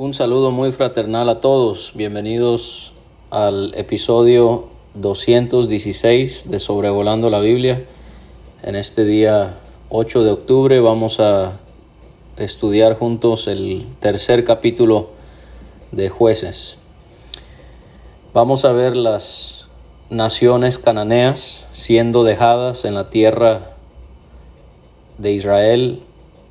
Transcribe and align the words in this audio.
Un 0.00 0.14
saludo 0.14 0.52
muy 0.52 0.70
fraternal 0.70 1.28
a 1.28 1.40
todos. 1.40 1.90
Bienvenidos 1.96 2.92
al 3.30 3.74
episodio 3.74 4.68
216 4.94 6.48
de 6.48 6.60
Sobrevolando 6.60 7.30
la 7.30 7.40
Biblia. 7.40 7.84
En 8.62 8.76
este 8.76 9.04
día 9.04 9.58
8 9.88 10.22
de 10.22 10.30
octubre 10.30 10.78
vamos 10.78 11.18
a 11.18 11.58
estudiar 12.36 12.96
juntos 12.96 13.48
el 13.48 13.88
tercer 13.98 14.44
capítulo 14.44 15.10
de 15.90 16.08
jueces. 16.10 16.76
Vamos 18.32 18.64
a 18.64 18.70
ver 18.70 18.96
las 18.96 19.66
naciones 20.10 20.78
cananeas 20.78 21.66
siendo 21.72 22.22
dejadas 22.22 22.84
en 22.84 22.94
la 22.94 23.10
tierra 23.10 23.74
de 25.18 25.32
Israel 25.32 26.02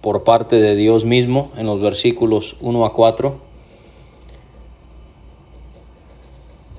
por 0.01 0.23
parte 0.23 0.57
de 0.57 0.75
Dios 0.75 1.05
mismo 1.05 1.51
en 1.57 1.65
los 1.65 1.81
versículos 1.81 2.55
1 2.61 2.85
a 2.85 2.93
4. 2.93 3.39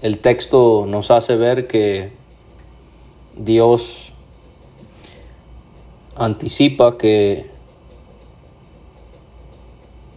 El 0.02 0.18
texto 0.20 0.84
nos 0.86 1.10
hace 1.10 1.36
ver 1.36 1.66
que 1.66 2.12
Dios 3.36 4.12
anticipa 6.14 6.96
que 6.96 7.50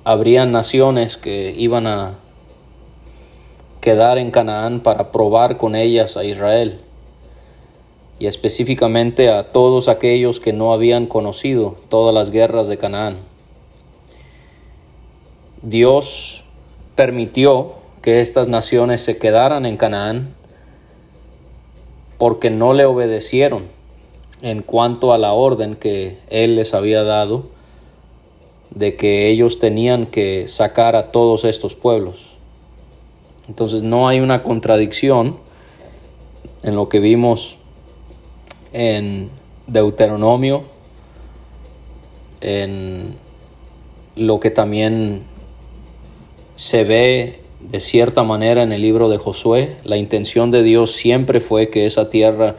habrían 0.03 0.51
naciones 0.51 1.17
que 1.17 1.53
iban 1.57 1.87
a 1.87 2.19
quedar 3.81 4.17
en 4.17 4.31
Canaán 4.31 4.81
para 4.81 5.11
probar 5.11 5.57
con 5.57 5.75
ellas 5.75 6.17
a 6.17 6.23
Israel 6.23 6.81
y 8.21 8.27
específicamente 8.27 9.29
a 9.29 9.51
todos 9.51 9.87
aquellos 9.87 10.39
que 10.39 10.53
no 10.53 10.73
habían 10.73 11.07
conocido 11.07 11.75
todas 11.89 12.13
las 12.13 12.29
guerras 12.29 12.67
de 12.67 12.77
Canaán. 12.77 13.17
Dios 15.63 16.45
permitió 16.93 17.71
que 18.03 18.21
estas 18.21 18.47
naciones 18.47 19.01
se 19.01 19.17
quedaran 19.17 19.65
en 19.65 19.75
Canaán 19.75 20.35
porque 22.19 22.51
no 22.51 22.75
le 22.75 22.85
obedecieron 22.85 23.63
en 24.43 24.61
cuanto 24.61 25.13
a 25.13 25.17
la 25.17 25.33
orden 25.33 25.75
que 25.75 26.19
Él 26.29 26.57
les 26.57 26.75
había 26.75 27.01
dado 27.01 27.45
de 28.69 28.97
que 28.97 29.29
ellos 29.29 29.57
tenían 29.57 30.05
que 30.05 30.47
sacar 30.47 30.95
a 30.95 31.11
todos 31.11 31.43
estos 31.43 31.73
pueblos. 31.73 32.35
Entonces 33.47 33.81
no 33.81 34.07
hay 34.07 34.19
una 34.19 34.43
contradicción 34.43 35.39
en 36.61 36.75
lo 36.75 36.87
que 36.87 36.99
vimos 36.99 37.57
en 38.73 39.29
Deuteronomio, 39.67 40.63
en 42.41 43.15
lo 44.15 44.39
que 44.39 44.51
también 44.51 45.23
se 46.55 46.83
ve 46.83 47.39
de 47.59 47.79
cierta 47.79 48.23
manera 48.23 48.63
en 48.63 48.71
el 48.71 48.81
libro 48.81 49.09
de 49.09 49.17
Josué. 49.17 49.75
La 49.83 49.97
intención 49.97 50.51
de 50.51 50.63
Dios 50.63 50.91
siempre 50.91 51.39
fue 51.39 51.69
que 51.69 51.85
esa 51.85 52.09
tierra 52.09 52.57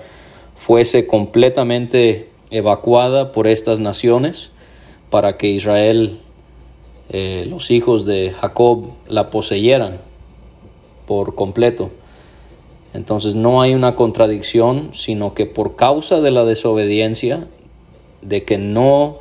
fuese 0.56 1.06
completamente 1.06 2.28
evacuada 2.50 3.32
por 3.32 3.46
estas 3.46 3.80
naciones 3.80 4.50
para 5.10 5.36
que 5.36 5.48
Israel, 5.48 6.20
eh, 7.10 7.44
los 7.48 7.70
hijos 7.70 8.06
de 8.06 8.30
Jacob, 8.30 8.92
la 9.08 9.30
poseyeran 9.30 9.98
por 11.06 11.34
completo. 11.34 11.90
Entonces 12.94 13.34
no 13.34 13.62
hay 13.62 13.74
una 13.74 13.96
contradicción, 13.96 14.90
sino 14.92 15.34
que 15.34 15.46
por 15.46 15.76
causa 15.76 16.20
de 16.20 16.30
la 16.30 16.44
desobediencia, 16.44 17.48
de 18.20 18.44
que 18.44 18.58
no 18.58 19.18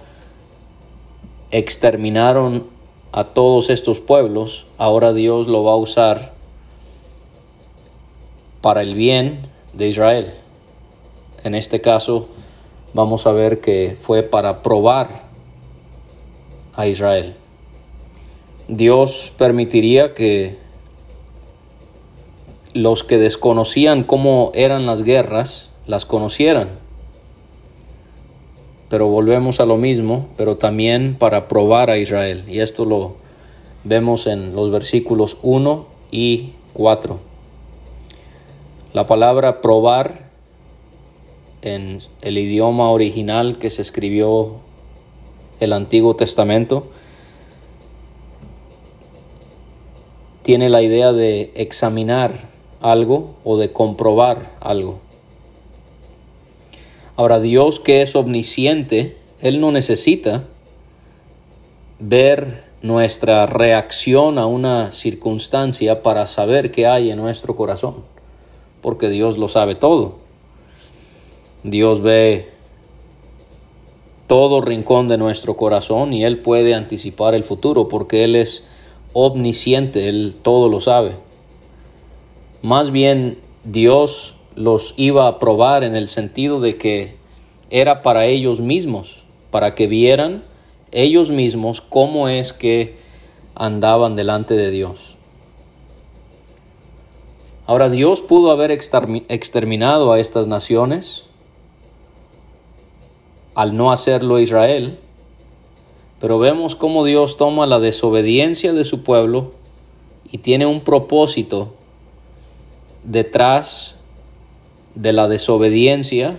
exterminaron 1.52 2.68
a 3.12 3.26
todos 3.26 3.70
estos 3.70 4.00
pueblos, 4.00 4.68
ahora 4.78 5.14
Dios 5.14 5.48
lo 5.48 5.64
va 5.64 5.74
a 5.74 5.78
usar 5.78 6.34
para 8.62 8.82
el 8.82 8.96
bien 8.96 9.40
de 9.74 9.88
Israel. 9.88 10.34
En 11.44 11.56
este 11.56 11.82
caso 11.82 12.28
vamos 12.94 13.26
a 13.26 13.32
ver 13.32 13.62
que 13.62 13.98
fue 14.00 14.24
para 14.24 14.62
probar 14.62 15.24
a 16.74 16.88
Israel. 16.88 17.36
Dios 18.68 19.34
permitiría 19.38 20.14
que 20.14 20.58
los 22.74 23.04
que 23.04 23.18
desconocían 23.18 24.04
cómo 24.04 24.52
eran 24.54 24.86
las 24.86 25.04
guerras, 25.04 25.70
las 25.88 26.06
conocieran. 26.06 26.70
Pero 28.90 29.08
volvemos 29.08 29.60
a 29.60 29.66
lo 29.66 29.78
mismo, 29.78 30.28
pero 30.38 30.58
también 30.58 31.16
para 31.18 31.48
probar 31.48 31.90
a 31.90 31.98
Israel. 31.98 32.44
Y 32.48 32.60
esto 32.60 32.86
lo 32.86 33.16
vemos 33.84 34.28
en 34.28 34.56
los 34.56 34.70
versículos 34.70 35.38
1 35.42 35.88
y 36.12 36.52
4. 36.74 37.20
La 38.94 39.06
palabra 39.06 39.62
probar 39.62 40.30
en 41.62 42.00
el 42.22 42.38
idioma 42.38 42.90
original 42.90 43.58
que 43.58 43.70
se 43.70 43.82
escribió 43.82 44.56
el 45.60 45.74
Antiguo 45.74 46.16
Testamento 46.16 46.88
tiene 50.42 50.70
la 50.70 50.82
idea 50.82 51.14
de 51.14 51.52
examinar 51.56 52.51
algo 52.82 53.36
o 53.44 53.58
de 53.58 53.72
comprobar 53.72 54.58
algo. 54.60 55.00
Ahora 57.16 57.40
Dios 57.40 57.80
que 57.80 58.02
es 58.02 58.16
omnisciente, 58.16 59.18
Él 59.42 59.62
no 59.62 59.72
necesita 59.72 60.46
ver 62.00 62.64
nuestra 62.82 63.46
reacción 63.46 64.40
a 64.40 64.48
una 64.48 64.92
circunstancia 64.92 66.02
para 66.02 66.26
saber 66.26 66.72
qué 66.72 66.88
hay 66.88 67.12
en 67.12 67.18
nuestro 67.18 67.56
corazón, 67.56 68.04
porque 68.82 69.10
Dios 69.10 69.38
lo 69.38 69.50
sabe 69.50 69.76
todo. 69.76 70.16
Dios 71.64 72.02
ve 72.02 72.50
todo 74.26 74.62
rincón 74.62 75.08
de 75.08 75.18
nuestro 75.18 75.58
corazón 75.58 76.14
y 76.14 76.24
Él 76.24 76.40
puede 76.40 76.74
anticipar 76.74 77.36
el 77.36 77.44
futuro 77.44 77.88
porque 77.88 78.24
Él 78.24 78.36
es 78.36 78.64
omnisciente, 79.14 80.10
Él 80.10 80.36
todo 80.42 80.70
lo 80.70 80.82
sabe. 80.82 81.16
Más 82.62 82.92
bien 82.92 83.40
Dios 83.64 84.36
los 84.56 84.94
iba 84.96 85.28
a 85.28 85.40
probar 85.40 85.84
en 85.84 85.96
el 85.96 86.08
sentido 86.08 86.60
de 86.60 86.78
que 86.78 87.16
era 87.72 88.04
para 88.04 88.28
ellos 88.28 88.60
mismos, 88.62 89.24
para 89.50 89.74
que 89.74 89.88
vieran 89.88 90.44
ellos 90.92 91.32
mismos 91.32 91.82
cómo 91.82 92.30
es 92.30 92.54
que 92.54 92.98
andaban 93.56 94.16
delante 94.16 94.56
de 94.56 94.70
Dios. 94.70 95.16
Ahora 97.66 97.90
Dios 97.90 98.22
pudo 98.22 98.52
haber 98.52 98.70
exterminado 98.70 100.12
a 100.12 100.20
estas 100.20 100.48
naciones 100.48 101.26
al 103.56 103.76
no 103.76 103.92
hacerlo 103.92 104.40
Israel, 104.40 105.00
pero 106.20 106.38
vemos 106.38 106.76
cómo 106.76 107.06
Dios 107.06 107.38
toma 107.38 107.66
la 107.66 107.80
desobediencia 107.80 108.74
de 108.74 108.84
su 108.84 109.02
pueblo 109.02 109.54
y 110.32 110.40
tiene 110.40 110.68
un 110.68 110.82
propósito 110.82 111.74
detrás 113.04 113.96
de 114.96 115.14
la 115.14 115.28
desobediencia 115.28 116.38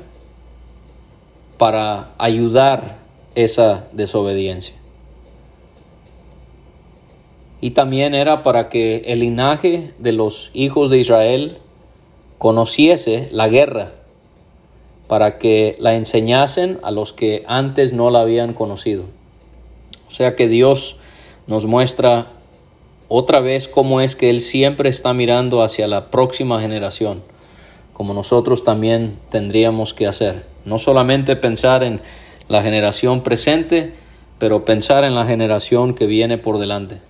para 1.58 2.12
ayudar 2.18 2.98
esa 3.34 3.88
desobediencia. 3.92 4.76
Y 7.60 7.70
también 7.70 8.14
era 8.14 8.42
para 8.42 8.68
que 8.68 9.04
el 9.06 9.20
linaje 9.20 9.92
de 9.98 10.12
los 10.12 10.50
hijos 10.52 10.90
de 10.90 10.98
Israel 10.98 11.58
conociese 12.38 13.28
la 13.30 13.48
guerra, 13.48 13.92
para 15.06 15.38
que 15.38 15.76
la 15.78 15.94
enseñasen 15.94 16.80
a 16.82 16.90
los 16.90 17.12
que 17.12 17.44
antes 17.46 17.92
no 17.92 18.10
la 18.10 18.20
habían 18.22 18.52
conocido. 18.52 19.04
O 20.08 20.10
sea 20.10 20.34
que 20.34 20.48
Dios 20.48 20.96
nos 21.46 21.66
muestra 21.66 22.32
otra 23.14 23.40
vez 23.40 23.68
cómo 23.68 24.00
es 24.00 24.16
que 24.16 24.30
Él 24.30 24.40
siempre 24.40 24.88
está 24.88 25.12
mirando 25.12 25.62
hacia 25.62 25.86
la 25.86 26.10
próxima 26.10 26.62
generación, 26.62 27.22
como 27.92 28.14
nosotros 28.14 28.64
también 28.64 29.18
tendríamos 29.28 29.92
que 29.92 30.06
hacer. 30.06 30.46
No 30.64 30.78
solamente 30.78 31.36
pensar 31.36 31.84
en 31.84 32.00
la 32.48 32.62
generación 32.62 33.20
presente, 33.20 33.92
pero 34.38 34.64
pensar 34.64 35.04
en 35.04 35.14
la 35.14 35.26
generación 35.26 35.92
que 35.92 36.06
viene 36.06 36.38
por 36.38 36.56
delante. 36.58 37.02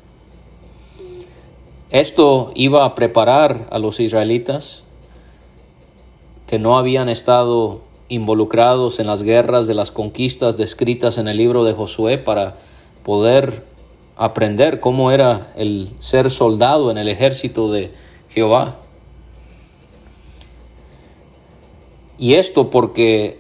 Esto 1.91 2.51
iba 2.57 2.85
a 2.85 2.97
preparar 2.97 3.69
a 3.71 3.79
los 3.79 4.01
israelitas 4.01 4.83
que 6.49 6.59
no 6.59 6.79
habían 6.79 7.09
estado 7.09 7.81
involucrados 8.09 8.99
en 8.99 9.07
las 9.07 9.23
guerras 9.23 9.69
de 9.69 9.75
las 9.75 9.93
conquistas 9.93 10.57
descritas 10.57 11.19
en 11.19 11.29
el 11.29 11.37
libro 11.37 11.63
de 11.63 11.75
Josué 11.75 12.19
para 12.19 12.57
poder 13.05 13.71
aprender 14.17 14.81
cómo 14.81 15.11
era 15.11 15.53
el 15.57 15.91
ser 15.99 16.31
soldado 16.31 16.91
en 16.91 16.99
el 16.99 17.09
ejército 17.09 17.71
de 17.71 17.93
Jehová. 18.29 18.79
Y 22.19 22.35
esto 22.35 22.71
porque 22.71 23.39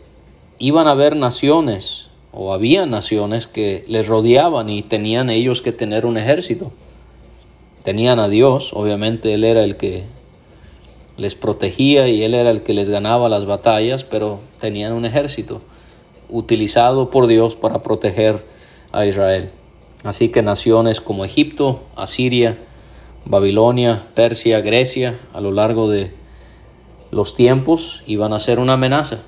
iban 0.59 0.87
a 0.87 0.93
haber 0.93 1.17
naciones, 1.17 2.09
o 2.33 2.53
había 2.53 2.87
naciones 2.87 3.47
que 3.47 3.85
les 3.87 4.09
rodeaban 4.09 4.71
y 4.71 4.83
tenían 4.83 5.31
ellos 5.31 5.61
que 5.61 5.73
tener 5.73 6.07
un 6.07 6.17
ejército. 6.17 6.73
Tenían 7.85 8.19
a 8.19 8.29
Dios, 8.29 8.71
obviamente 8.73 9.35
Él 9.35 9.45
era 9.45 9.65
el 9.65 9.77
que 9.77 10.05
les 11.17 11.35
protegía 11.35 12.09
y 12.09 12.23
Él 12.23 12.35
era 12.35 12.51
el 12.51 12.63
que 12.63 12.75
les 12.75 12.89
ganaba 12.89 13.29
las 13.29 13.45
batallas, 13.45 14.05
pero 14.05 14.41
tenían 14.59 14.93
un 14.93 15.05
ejército 15.05 15.61
utilizado 16.29 17.11
por 17.11 17.27
Dios 17.27 17.55
para 17.55 17.83
proteger 17.83 18.45
a 18.93 19.05
Israel. 19.05 19.51
Así 20.05 20.31
que 20.31 20.43
naciones 20.43 21.01
como 21.01 21.25
Egipto, 21.25 21.83
Asiria, 21.95 22.59
Babilonia, 23.25 24.03
Persia, 24.15 24.61
Grecia, 24.61 25.19
a 25.33 25.41
lo 25.41 25.53
largo 25.53 25.89
de 25.89 26.13
los 27.11 27.35
tiempos 27.35 28.03
iban 28.07 28.33
a 28.33 28.41
ser 28.41 28.59
una 28.59 28.73
amenaza. 28.73 29.23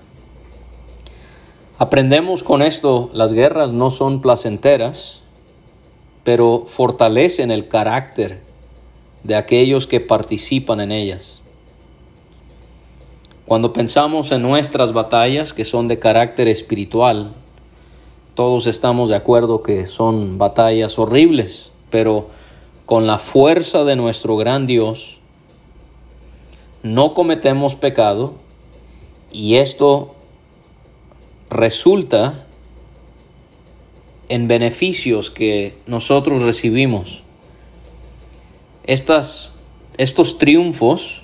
Aprendemos 1.78 2.42
con 2.42 2.62
esto, 2.62 3.10
las 3.12 3.32
guerras 3.32 3.72
no 3.72 3.90
son 3.90 4.20
placenteras, 4.20 5.20
pero 6.24 6.64
fortalecen 6.66 7.50
el 7.50 7.68
carácter 7.68 8.40
de 9.22 9.36
aquellos 9.36 9.86
que 9.86 10.00
participan 10.00 10.80
en 10.80 10.92
ellas. 10.92 11.40
Cuando 13.46 13.72
pensamos 13.72 14.32
en 14.32 14.40
nuestras 14.40 14.92
batallas 14.92 15.52
que 15.52 15.64
son 15.64 15.86
de 15.86 15.98
carácter 15.98 16.48
espiritual, 16.48 17.34
todos 18.34 18.66
estamos 18.66 19.08
de 19.08 19.16
acuerdo 19.16 19.62
que 19.62 19.86
son 19.86 20.38
batallas 20.38 20.98
horribles, 20.98 21.70
pero 21.90 22.28
con 22.86 23.06
la 23.06 23.18
fuerza 23.18 23.84
de 23.84 23.96
nuestro 23.96 24.36
gran 24.36 24.66
Dios, 24.66 25.18
no 26.82 27.14
cometemos 27.14 27.76
pecado 27.76 28.34
y 29.30 29.54
esto 29.54 30.14
resulta 31.48 32.46
en 34.28 34.48
beneficios 34.48 35.30
que 35.30 35.76
nosotros 35.86 36.42
recibimos. 36.42 37.22
Estas, 38.82 39.54
estos 39.96 40.38
triunfos 40.38 41.22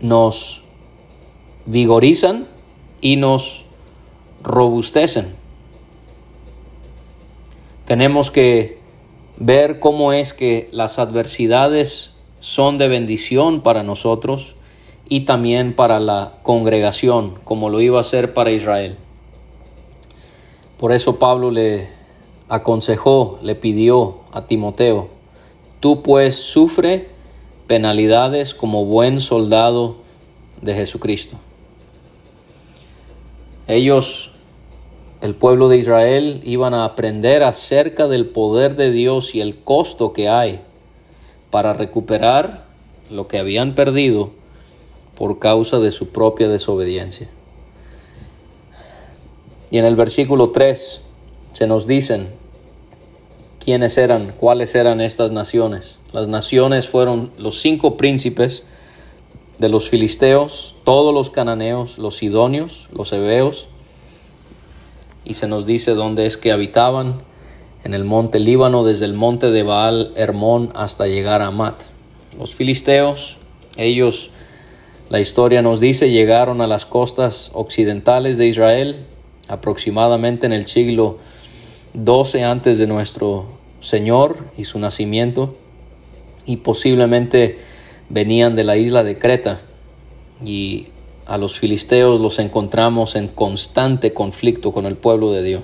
nos 0.00 0.62
vigorizan 1.64 2.46
y 3.00 3.16
nos 3.16 3.64
robustecen. 4.44 5.34
Tenemos 7.86 8.30
que 8.30 8.78
ver 9.36 9.80
cómo 9.80 10.12
es 10.12 10.32
que 10.32 10.68
las 10.70 10.98
adversidades 10.98 12.12
son 12.40 12.78
de 12.78 12.88
bendición 12.88 13.62
para 13.62 13.82
nosotros 13.82 14.54
y 15.08 15.20
también 15.20 15.74
para 15.74 15.98
la 15.98 16.34
congregación, 16.42 17.34
como 17.44 17.70
lo 17.70 17.80
iba 17.80 18.00
a 18.00 18.04
ser 18.04 18.32
para 18.32 18.52
Israel. 18.52 18.96
Por 20.78 20.92
eso 20.92 21.18
Pablo 21.18 21.50
le 21.50 21.88
aconsejó, 22.48 23.38
le 23.42 23.54
pidió 23.54 24.20
a 24.32 24.46
Timoteo, 24.46 25.08
tú 25.80 26.02
pues 26.02 26.36
sufre 26.36 27.08
penalidades 27.66 28.54
como 28.54 28.84
buen 28.84 29.20
soldado 29.20 29.96
de 30.60 30.74
Jesucristo. 30.74 31.36
Ellos, 33.66 34.32
el 35.24 35.34
pueblo 35.34 35.68
de 35.68 35.78
Israel, 35.78 36.42
iban 36.44 36.74
a 36.74 36.84
aprender 36.84 37.44
acerca 37.44 38.08
del 38.08 38.26
poder 38.26 38.76
de 38.76 38.90
Dios 38.90 39.34
y 39.34 39.40
el 39.40 39.56
costo 39.56 40.12
que 40.12 40.28
hay 40.28 40.60
para 41.50 41.72
recuperar 41.72 42.66
lo 43.08 43.26
que 43.26 43.38
habían 43.38 43.74
perdido 43.74 44.32
por 45.16 45.38
causa 45.38 45.78
de 45.78 45.92
su 45.92 46.08
propia 46.08 46.48
desobediencia. 46.48 47.30
Y 49.70 49.78
en 49.78 49.86
el 49.86 49.96
versículo 49.96 50.50
3 50.50 51.00
se 51.52 51.66
nos 51.66 51.86
dicen 51.86 52.28
quiénes 53.64 53.96
eran, 53.96 54.34
cuáles 54.38 54.74
eran 54.74 55.00
estas 55.00 55.30
naciones. 55.30 56.00
Las 56.12 56.28
naciones 56.28 56.86
fueron 56.86 57.32
los 57.38 57.62
cinco 57.62 57.96
príncipes 57.96 58.62
de 59.58 59.70
los 59.70 59.88
filisteos, 59.88 60.74
todos 60.84 61.14
los 61.14 61.30
cananeos, 61.30 61.96
los 61.96 62.16
sidonios, 62.16 62.90
los 62.92 63.10
heveos, 63.14 63.68
y 65.24 65.34
se 65.34 65.48
nos 65.48 65.66
dice 65.66 65.92
dónde 65.92 66.26
es 66.26 66.36
que 66.36 66.52
habitaban, 66.52 67.22
en 67.84 67.92
el 67.92 68.04
monte 68.04 68.40
Líbano, 68.40 68.82
desde 68.82 69.04
el 69.04 69.12
monte 69.12 69.50
de 69.50 69.62
Baal 69.62 70.12
Hermón 70.16 70.70
hasta 70.74 71.06
llegar 71.06 71.42
a 71.42 71.48
Amat. 71.48 71.82
Los 72.38 72.54
filisteos, 72.54 73.36
ellos, 73.76 74.30
la 75.10 75.20
historia 75.20 75.60
nos 75.60 75.80
dice, 75.80 76.10
llegaron 76.10 76.62
a 76.62 76.66
las 76.66 76.86
costas 76.86 77.50
occidentales 77.52 78.38
de 78.38 78.46
Israel 78.46 79.06
aproximadamente 79.48 80.46
en 80.46 80.54
el 80.54 80.66
siglo 80.66 81.18
12 81.92 82.42
antes 82.44 82.78
de 82.78 82.86
nuestro 82.86 83.46
Señor 83.80 84.50
y 84.56 84.64
su 84.64 84.78
nacimiento 84.78 85.54
y 86.46 86.56
posiblemente 86.58 87.58
venían 88.08 88.56
de 88.56 88.64
la 88.64 88.76
isla 88.76 89.04
de 89.04 89.18
Creta 89.18 89.60
y 90.44 90.88
a 91.26 91.38
los 91.38 91.58
filisteos 91.58 92.20
los 92.20 92.38
encontramos 92.38 93.16
en 93.16 93.28
constante 93.28 94.12
conflicto 94.12 94.72
con 94.72 94.86
el 94.86 94.96
pueblo 94.96 95.32
de 95.32 95.42
Dios. 95.42 95.62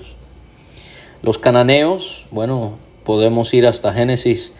Los 1.21 1.37
cananeos, 1.37 2.25
bueno, 2.31 2.77
podemos 3.03 3.53
ir 3.53 3.67
hasta 3.67 3.93
Génesis 3.93 4.53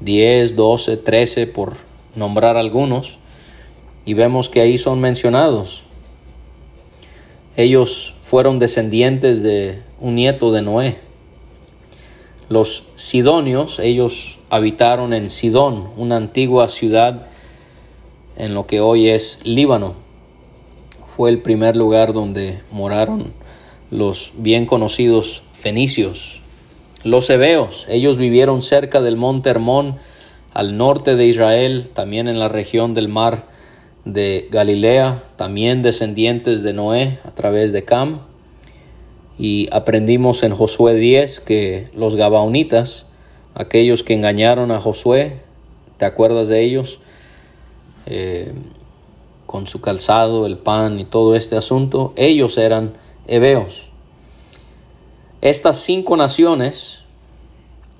10, 0.00 0.56
12, 0.56 0.96
13 0.96 1.46
por 1.46 1.74
nombrar 2.14 2.56
algunos 2.56 3.18
y 4.04 4.14
vemos 4.14 4.48
que 4.48 4.60
ahí 4.60 4.78
son 4.78 5.00
mencionados. 5.00 5.84
Ellos 7.56 8.14
fueron 8.22 8.58
descendientes 8.58 9.42
de 9.42 9.82
un 10.00 10.14
nieto 10.14 10.52
de 10.52 10.62
Noé, 10.62 10.98
los 12.50 12.84
sidonios, 12.94 13.78
ellos 13.78 14.38
habitaron 14.50 15.14
en 15.14 15.30
Sidón, 15.30 15.88
una 15.96 16.16
antigua 16.16 16.68
ciudad 16.68 17.26
en 18.36 18.52
lo 18.52 18.66
que 18.66 18.80
hoy 18.80 19.08
es 19.08 19.40
Líbano. 19.44 20.03
Fue 21.16 21.30
el 21.30 21.42
primer 21.42 21.76
lugar 21.76 22.12
donde 22.12 22.60
moraron 22.72 23.32
los 23.90 24.32
bien 24.36 24.66
conocidos 24.66 25.44
fenicios. 25.52 26.42
Los 27.04 27.30
hebeos, 27.30 27.86
ellos 27.88 28.16
vivieron 28.16 28.62
cerca 28.62 29.00
del 29.00 29.16
monte 29.16 29.50
Hermón, 29.50 29.96
al 30.52 30.76
norte 30.76 31.14
de 31.14 31.26
Israel, 31.26 31.90
también 31.90 32.26
en 32.26 32.38
la 32.38 32.48
región 32.48 32.94
del 32.94 33.08
mar 33.08 33.46
de 34.04 34.48
Galilea, 34.50 35.22
también 35.36 35.82
descendientes 35.82 36.62
de 36.62 36.72
Noé 36.72 37.18
a 37.24 37.30
través 37.30 37.72
de 37.72 37.84
Cam 37.84 38.20
y 39.38 39.68
aprendimos 39.72 40.42
en 40.42 40.54
Josué 40.54 40.94
10 40.94 41.40
que 41.40 41.88
los 41.94 42.16
Gabaonitas, 42.16 43.06
aquellos 43.54 44.02
que 44.02 44.14
engañaron 44.14 44.70
a 44.70 44.80
Josué, 44.80 45.40
¿te 45.96 46.04
acuerdas 46.04 46.48
de 46.48 46.62
ellos? 46.62 46.98
Eh, 48.06 48.52
con 49.54 49.68
su 49.68 49.80
calzado, 49.80 50.46
el 50.46 50.58
pan 50.58 50.98
y 50.98 51.04
todo 51.04 51.36
este 51.36 51.56
asunto, 51.56 52.12
ellos 52.16 52.58
eran 52.58 52.94
hebeos. 53.28 53.88
Estas 55.42 55.76
cinco 55.76 56.16
naciones 56.16 57.04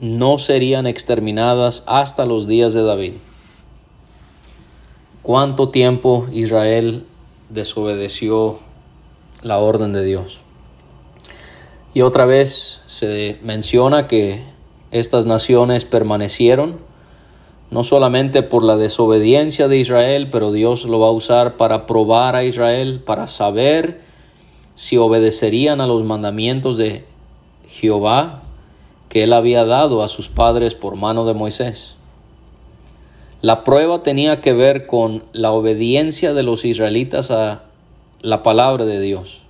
no 0.01 0.39
serían 0.39 0.89
exterminadas 0.89 1.85
hasta 1.87 2.27
los 2.27 2.49
días 2.49 2.75
de 2.75 2.83
David. 2.83 3.13
¿Cuánto 5.23 5.69
tiempo 5.69 6.27
Israel 6.33 7.07
desobedeció 7.51 8.59
la 9.43 9.59
orden 9.59 9.93
de 9.93 10.05
Dios? 10.05 10.41
Y 11.95 12.01
otra 12.01 12.27
vez 12.27 12.81
se 12.89 13.39
menciona 13.45 14.09
que 14.09 14.43
estas 14.91 15.25
naciones 15.25 15.85
permanecieron 15.85 16.81
no 17.75 17.83
solamente 17.83 18.45
por 18.45 18.63
la 18.63 18.77
desobediencia 18.77 19.67
de 19.67 19.79
Israel, 19.79 20.29
pero 20.31 20.53
Dios 20.53 20.85
lo 20.85 21.01
va 21.01 21.09
a 21.09 21.11
usar 21.11 21.57
para 21.57 21.87
probar 21.87 22.37
a 22.37 22.45
Israel, 22.45 23.03
para 23.05 23.27
saber 23.27 24.01
si 24.77 24.97
obedecerían 24.97 25.81
a 25.81 25.89
los 25.89 26.05
mandamientos 26.05 26.77
de 26.77 27.05
Jehová 27.69 28.45
que 29.09 29.25
él 29.25 29.33
había 29.33 29.65
dado 29.65 30.05
a 30.05 30.09
sus 30.09 30.29
padres 30.29 30.77
por 30.77 30.95
mano 30.95 31.27
de 31.27 31.35
Moisés. 31.35 31.97
La 33.43 33.65
prueba 33.65 34.05
tenía 34.05 34.41
que 34.41 34.53
ver 34.53 34.87
con 34.87 35.25
la 35.33 35.51
obediencia 35.51 36.33
de 36.33 36.45
los 36.45 36.65
israelitas 36.65 37.33
a 37.33 37.65
la 38.21 38.45
palabra 38.45 38.85
de 38.85 39.01
Dios. 39.01 39.43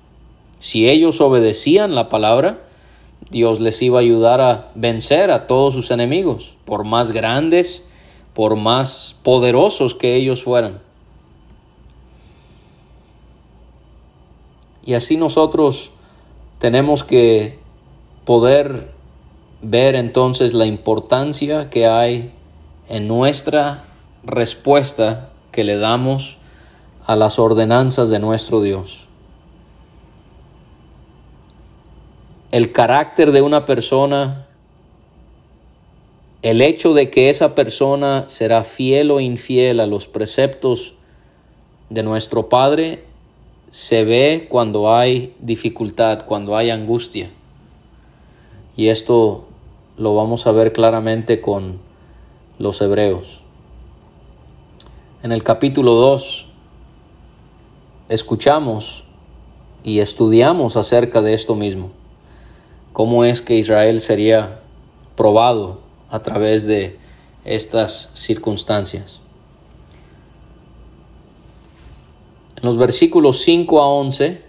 Si 0.61 0.89
ellos 0.89 1.21
obedecían 1.21 1.95
la 1.95 2.09
palabra, 2.09 2.61
Dios 3.29 3.61
les 3.61 3.83
iba 3.83 3.99
a 3.99 4.01
ayudar 4.01 4.41
a 4.41 4.71
vencer 4.75 5.31
a 5.31 5.47
todos 5.47 5.75
sus 5.75 5.91
enemigos, 5.91 6.57
por 6.65 6.85
más 6.85 7.13
grandes, 7.13 7.85
por 8.35 8.57
más 8.57 9.17
poderosos 9.23 9.95
que 9.95 10.17
ellos 10.17 10.43
fueran. 10.43 10.81
Y 14.85 14.95
así 14.95 15.17
nosotros 15.17 15.91
tenemos 16.59 17.05
que 17.05 17.59
poder 18.25 18.93
ver 19.63 19.95
entonces 19.95 20.53
la 20.53 20.67
importancia 20.67 21.71
que 21.71 21.87
hay 21.87 22.33
en 22.89 23.09
nuestra 23.09 23.85
respuesta 24.25 25.31
que 25.53 25.65
le 25.65 25.77
damos 25.77 26.37
a 27.07 27.17
las 27.17 27.39
ordenanzas 27.39 28.11
de 28.11 28.19
nuestro 28.19 28.61
Dios. 28.61 29.05
el 32.55 32.71
carácter 32.71 33.33
de 33.33 33.43
una 33.43 33.65
persona 33.65 34.44
el 36.45 36.61
hecho 36.61 36.93
de 36.93 37.09
que 37.09 37.31
esa 37.31 37.55
persona 37.55 38.29
será 38.29 38.65
fiel 38.65 39.11
o 39.11 39.19
infiel 39.19 39.81
a 39.81 39.87
los 39.87 40.09
preceptos 40.09 40.93
de 41.89 42.03
nuestro 42.03 42.51
Padre 42.51 43.03
se 43.71 44.05
ve 44.05 44.47
cuando 44.51 44.95
hay 44.95 45.35
dificultad, 45.41 46.27
cuando 46.27 46.55
hay 46.55 46.69
angustia. 46.69 47.31
Y 48.77 48.89
esto 48.89 49.47
lo 49.97 50.15
vamos 50.15 50.47
a 50.47 50.53
ver 50.53 50.75
claramente 50.75 51.41
con 51.41 51.81
los 52.59 52.79
hebreos. 52.83 53.41
En 55.23 55.33
el 55.33 55.43
capítulo 55.43 55.95
2 55.95 56.47
escuchamos 58.11 59.05
y 59.83 60.01
estudiamos 60.01 60.77
acerca 60.77 61.23
de 61.23 61.33
esto 61.33 61.55
mismo, 61.55 61.91
cómo 62.93 63.25
es 63.25 63.41
que 63.41 63.57
Israel 63.57 63.99
sería 64.03 64.61
probado 65.17 65.84
a 66.15 66.23
través 66.23 66.65
de 66.65 66.97
estas 67.45 68.11
circunstancias. 68.15 69.19
En 72.57 72.63
los 72.63 72.77
versículos 72.79 73.41
5 73.41 73.81
a 73.81 73.89
11 73.89 74.41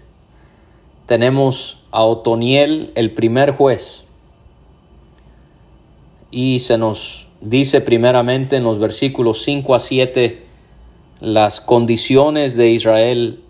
tenemos 1.06 1.80
a 1.90 2.04
Otoniel, 2.04 2.92
el 2.94 3.10
primer 3.10 3.50
juez, 3.50 4.04
y 6.30 6.60
se 6.60 6.78
nos 6.78 7.26
dice 7.40 7.80
primeramente 7.80 8.54
en 8.58 8.62
los 8.62 8.78
versículos 8.78 9.42
5 9.42 9.74
a 9.74 9.80
7 9.80 10.46
las 11.18 11.60
condiciones 11.60 12.56
de 12.56 12.70
Israel 12.70 13.42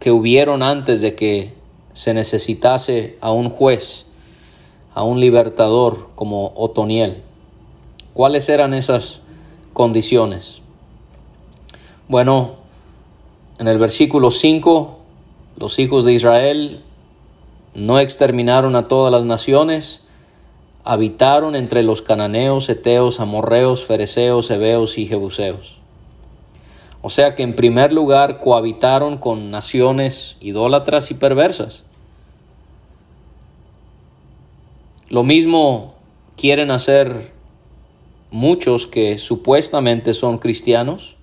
que 0.00 0.10
hubieron 0.10 0.64
antes 0.64 1.00
de 1.00 1.14
que 1.14 1.52
se 1.92 2.12
necesitase 2.12 3.16
a 3.20 3.30
un 3.30 3.50
juez, 3.50 4.07
a 4.98 5.04
un 5.04 5.20
libertador 5.20 6.08
como 6.16 6.52
Otoniel. 6.56 7.22
¿Cuáles 8.14 8.48
eran 8.48 8.74
esas 8.74 9.22
condiciones? 9.72 10.58
Bueno, 12.08 12.56
en 13.60 13.68
el 13.68 13.78
versículo 13.78 14.32
5, 14.32 14.98
los 15.56 15.78
hijos 15.78 16.04
de 16.04 16.14
Israel 16.14 16.82
no 17.74 18.00
exterminaron 18.00 18.74
a 18.74 18.88
todas 18.88 19.12
las 19.12 19.24
naciones, 19.24 20.04
habitaron 20.82 21.54
entre 21.54 21.84
los 21.84 22.02
cananeos, 22.02 22.68
eteos, 22.68 23.20
amorreos, 23.20 23.84
fereceos, 23.84 24.50
heveos 24.50 24.98
y 24.98 25.06
jebuseos. 25.06 25.78
O 27.02 27.10
sea 27.10 27.36
que 27.36 27.44
en 27.44 27.54
primer 27.54 27.92
lugar 27.92 28.40
cohabitaron 28.40 29.16
con 29.16 29.52
naciones 29.52 30.38
idólatras 30.40 31.12
y 31.12 31.14
perversas. 31.14 31.84
Lo 35.10 35.24
mismo 35.24 35.94
quieren 36.36 36.70
hacer 36.70 37.32
muchos 38.30 38.86
que 38.86 39.18
supuestamente 39.18 40.12
son 40.12 40.36
cristianos 40.36 41.16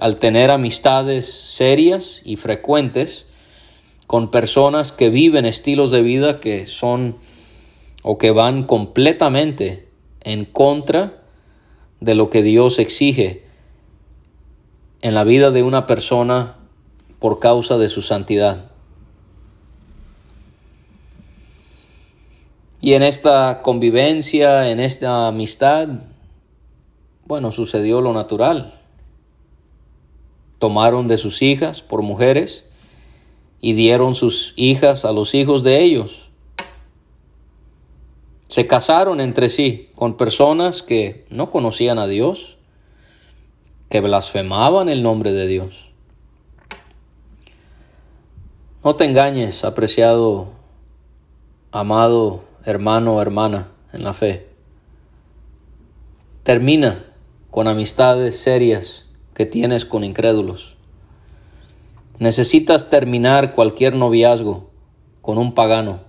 al 0.00 0.16
tener 0.16 0.50
amistades 0.50 1.32
serias 1.32 2.22
y 2.24 2.34
frecuentes 2.36 3.26
con 4.08 4.32
personas 4.32 4.90
que 4.90 5.10
viven 5.10 5.46
estilos 5.46 5.92
de 5.92 6.02
vida 6.02 6.40
que 6.40 6.66
son 6.66 7.16
o 8.02 8.18
que 8.18 8.32
van 8.32 8.64
completamente 8.64 9.88
en 10.22 10.44
contra 10.44 11.22
de 12.00 12.16
lo 12.16 12.30
que 12.30 12.42
Dios 12.42 12.80
exige 12.80 13.44
en 15.02 15.14
la 15.14 15.22
vida 15.22 15.52
de 15.52 15.62
una 15.62 15.86
persona 15.86 16.56
por 17.20 17.38
causa 17.38 17.78
de 17.78 17.88
su 17.88 18.02
santidad. 18.02 18.67
Y 22.80 22.94
en 22.94 23.02
esta 23.02 23.62
convivencia, 23.62 24.70
en 24.70 24.80
esta 24.80 25.26
amistad, 25.26 25.88
bueno, 27.26 27.52
sucedió 27.52 28.00
lo 28.00 28.12
natural 28.12 28.78
tomaron 30.58 31.08
de 31.08 31.16
sus 31.16 31.42
hijas 31.42 31.82
por 31.82 32.02
mujeres 32.02 32.64
y 33.60 33.72
dieron 33.72 34.14
sus 34.14 34.54
hijas 34.56 35.04
a 35.04 35.12
los 35.12 35.34
hijos 35.34 35.62
de 35.62 35.82
ellos. 35.82 36.28
Se 38.46 38.66
casaron 38.66 39.20
entre 39.20 39.48
sí 39.48 39.90
con 39.94 40.16
personas 40.16 40.82
que 40.82 41.26
no 41.30 41.50
conocían 41.50 41.98
a 41.98 42.06
Dios, 42.06 42.56
que 43.88 44.00
blasfemaban 44.00 44.88
el 44.88 45.02
nombre 45.02 45.32
de 45.32 45.46
Dios. 45.46 45.86
No 48.84 48.96
te 48.96 49.04
engañes, 49.04 49.64
apreciado, 49.64 50.48
amado 51.72 52.47
hermano 52.68 53.14
o 53.14 53.22
hermana 53.22 53.68
en 53.94 54.04
la 54.04 54.12
fe. 54.12 54.46
Termina 56.42 57.06
con 57.50 57.66
amistades 57.66 58.38
serias 58.38 59.06
que 59.32 59.46
tienes 59.46 59.86
con 59.86 60.04
incrédulos. 60.04 60.76
Necesitas 62.18 62.90
terminar 62.90 63.54
cualquier 63.54 63.94
noviazgo 63.94 64.68
con 65.22 65.38
un 65.38 65.54
pagano. 65.54 66.00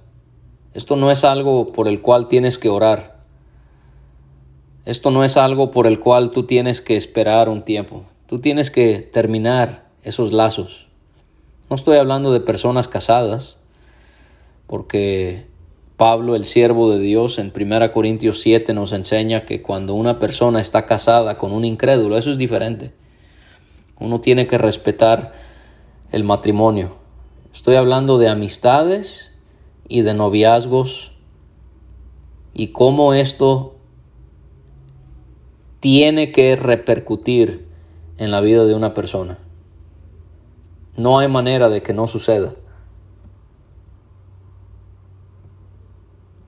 Esto 0.73 0.97
no 0.97 1.11
es 1.11 1.23
algo 1.23 1.71
por 1.71 1.87
el 1.87 2.01
cual 2.01 2.27
tienes 2.27 2.57
que 2.57 2.67
orar. 2.67 3.23
Esto 4.83 5.11
no 5.11 5.23
es 5.23 5.37
algo 5.37 5.71
por 5.71 5.87
el 5.87 6.01
cual 6.01 6.31
tú 6.31 6.43
tienes 6.43 6.81
que 6.81 6.97
esperar 6.97 7.47
un 7.47 7.61
tiempo. 7.61 8.03
Tú 8.27 8.39
tienes 8.39 8.69
que 8.69 8.99
terminar 8.99 9.87
esos 10.03 10.33
lazos. 10.33 10.89
No 11.69 11.77
estoy 11.77 11.97
hablando 11.97 12.33
de 12.33 12.41
personas 12.41 12.89
casadas, 12.89 13.55
porque 14.67 15.48
Pablo, 15.99 16.37
el 16.37 16.45
siervo 16.45 16.89
de 16.89 16.97
Dios, 16.97 17.39
en 17.39 17.51
1 17.53 17.91
Corintios 17.91 18.39
7 18.39 18.73
nos 18.73 18.93
enseña 18.93 19.43
que 19.43 19.61
cuando 19.61 19.95
una 19.95 20.17
persona 20.17 20.61
está 20.61 20.85
casada 20.85 21.37
con 21.37 21.51
un 21.51 21.65
incrédulo, 21.65 22.17
eso 22.17 22.31
es 22.31 22.37
diferente. 22.37 22.93
Uno 23.99 24.21
tiene 24.21 24.47
que 24.47 24.57
respetar 24.57 25.33
el 26.13 26.23
matrimonio. 26.23 26.95
Estoy 27.53 27.75
hablando 27.75 28.17
de 28.17 28.29
amistades 28.29 29.33
y 29.89 30.03
de 30.03 30.13
noviazgos 30.13 31.11
y 32.53 32.67
cómo 32.67 33.13
esto 33.13 33.75
tiene 35.81 36.31
que 36.31 36.55
repercutir 36.55 37.67
en 38.17 38.31
la 38.31 38.39
vida 38.39 38.63
de 38.63 38.73
una 38.73 38.93
persona. 38.93 39.37
No 40.95 41.19
hay 41.19 41.27
manera 41.27 41.67
de 41.67 41.83
que 41.83 41.93
no 41.93 42.07
suceda. 42.07 42.55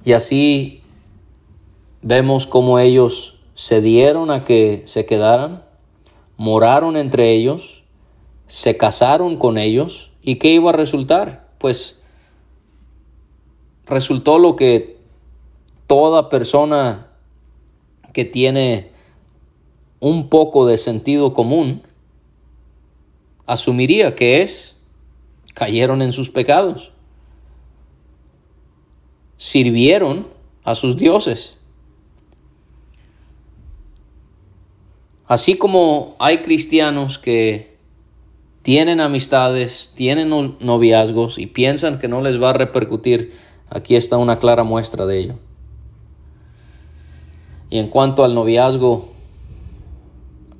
Y 0.03 0.13
así 0.13 0.81
vemos 2.01 2.47
cómo 2.47 2.79
ellos 2.79 3.37
se 3.53 3.81
dieron 3.81 4.31
a 4.31 4.43
que 4.43 4.81
se 4.85 5.05
quedaran 5.05 5.63
moraron 6.41 6.97
entre 6.97 7.33
ellos, 7.33 7.83
se 8.47 8.75
casaron 8.75 9.37
con 9.37 9.59
ellos, 9.59 10.09
¿y 10.23 10.37
qué 10.37 10.47
iba 10.53 10.71
a 10.71 10.73
resultar? 10.73 11.51
Pues 11.59 12.01
resultó 13.85 14.39
lo 14.39 14.55
que 14.55 14.97
toda 15.85 16.29
persona 16.29 17.11
que 18.11 18.25
tiene 18.25 18.89
un 19.99 20.29
poco 20.29 20.65
de 20.65 20.79
sentido 20.79 21.35
común 21.35 21.83
asumiría 23.45 24.15
que 24.15 24.41
es, 24.41 24.77
cayeron 25.53 26.01
en 26.01 26.11
sus 26.11 26.31
pecados, 26.31 26.90
sirvieron 29.41 30.27
a 30.63 30.75
sus 30.75 30.97
dioses. 30.97 31.55
Así 35.25 35.57
como 35.57 36.15
hay 36.19 36.43
cristianos 36.43 37.17
que 37.17 37.75
tienen 38.61 39.01
amistades, 39.01 39.93
tienen 39.95 40.29
noviazgos 40.29 41.39
y 41.39 41.47
piensan 41.47 41.97
que 41.97 42.07
no 42.07 42.21
les 42.21 42.39
va 42.39 42.51
a 42.51 42.53
repercutir, 42.53 43.33
aquí 43.67 43.95
está 43.95 44.17
una 44.17 44.37
clara 44.37 44.63
muestra 44.63 45.07
de 45.07 45.17
ello. 45.17 45.33
Y 47.71 47.79
en 47.79 47.87
cuanto 47.87 48.23
al 48.23 48.35
noviazgo, 48.35 49.09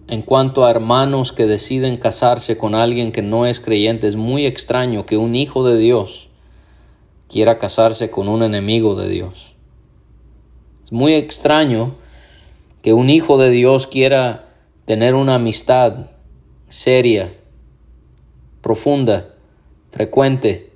en 0.07 0.23
cuanto 0.23 0.65
a 0.65 0.71
hermanos 0.71 1.31
que 1.31 1.45
deciden 1.45 1.97
casarse 1.97 2.57
con 2.57 2.73
alguien 2.73 3.11
que 3.11 3.21
no 3.21 3.45
es 3.45 3.59
creyente, 3.59 4.07
es 4.07 4.15
muy 4.15 4.47
extraño 4.47 5.05
que 5.05 5.17
un 5.17 5.35
hijo 5.35 5.63
de 5.63 5.77
Dios 5.77 6.30
quiera 7.31 7.57
casarse 7.57 8.11
con 8.11 8.27
un 8.27 8.43
enemigo 8.43 8.95
de 8.95 9.07
Dios. 9.07 9.55
Es 10.83 10.91
muy 10.91 11.13
extraño 11.13 11.95
que 12.81 12.91
un 12.91 13.09
hijo 13.09 13.37
de 13.37 13.49
Dios 13.49 13.87
quiera 13.87 14.49
tener 14.83 15.15
una 15.15 15.35
amistad 15.35 16.09
seria, 16.67 17.33
profunda, 18.59 19.33
frecuente 19.91 20.73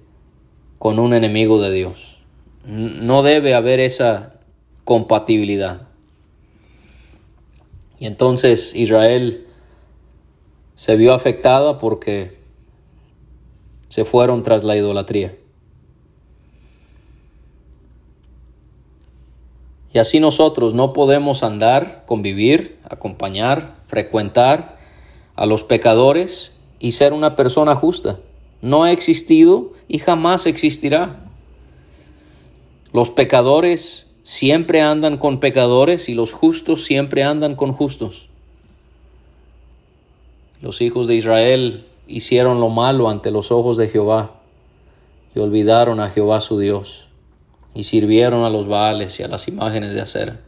con 0.79 0.97
un 0.97 1.13
enemigo 1.13 1.61
de 1.61 1.73
Dios. 1.73 2.19
No 2.63 3.21
debe 3.21 3.53
haber 3.53 3.81
esa 3.81 4.39
compatibilidad. 4.85 5.89
Y 7.99 8.05
entonces 8.05 8.73
Israel 8.75 9.45
se 10.75 10.95
vio 10.95 11.13
afectada 11.13 11.79
porque 11.79 12.37
se 13.89 14.05
fueron 14.05 14.41
tras 14.43 14.63
la 14.63 14.77
idolatría. 14.77 15.35
Y 19.95 19.97
así 19.97 20.19
nosotros 20.19 20.73
no 20.73 20.91
podemos 20.91 21.41
andar, 21.41 22.03
convivir, 22.05 22.79
acompañar, 22.83 23.77
frecuentar 23.85 24.77
a 25.37 25.45
los 25.45 25.63
pecadores 25.63 26.51
y 26.79 26.91
ser 26.91 27.13
una 27.13 27.37
persona 27.37 27.75
justa. 27.75 28.19
No 28.61 28.83
ha 28.83 28.91
existido 28.91 29.71
y 29.87 29.99
jamás 29.99 30.47
existirá. 30.47 31.29
Los 32.91 33.09
pecadores 33.09 34.07
siempre 34.23 34.81
andan 34.81 35.15
con 35.15 35.39
pecadores 35.39 36.09
y 36.09 36.13
los 36.13 36.33
justos 36.33 36.83
siempre 36.83 37.23
andan 37.23 37.55
con 37.55 37.71
justos. 37.71 38.27
Los 40.61 40.81
hijos 40.81 41.07
de 41.07 41.15
Israel 41.15 41.85
hicieron 42.05 42.59
lo 42.59 42.67
malo 42.67 43.07
ante 43.07 43.31
los 43.31 43.49
ojos 43.49 43.77
de 43.77 43.87
Jehová 43.87 44.41
y 45.33 45.39
olvidaron 45.39 46.01
a 46.01 46.09
Jehová 46.09 46.41
su 46.41 46.59
Dios 46.59 47.05
y 47.75 47.83
sirvieron 47.83 48.45
a 48.45 48.49
los 48.49 48.67
Baales 48.67 49.19
y 49.19 49.23
a 49.23 49.27
las 49.27 49.47
imágenes 49.47 49.93
de 49.93 50.01
acera. 50.01 50.39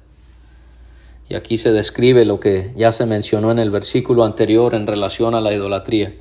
Y 1.29 1.36
aquí 1.36 1.57
se 1.57 1.74
describe 1.74 2.24
lo 2.24 2.39
que 2.39 2.72
ya 2.75 2.91
se 2.91 3.05
mencionó 3.05 3.51
en 3.51 3.60
el 3.60 3.69
versículo 3.69 4.24
anterior 4.24 4.74
en 4.74 4.88
relación 4.88 5.36
a 5.36 5.41
la 5.41 5.53
idolatría. 5.53 6.13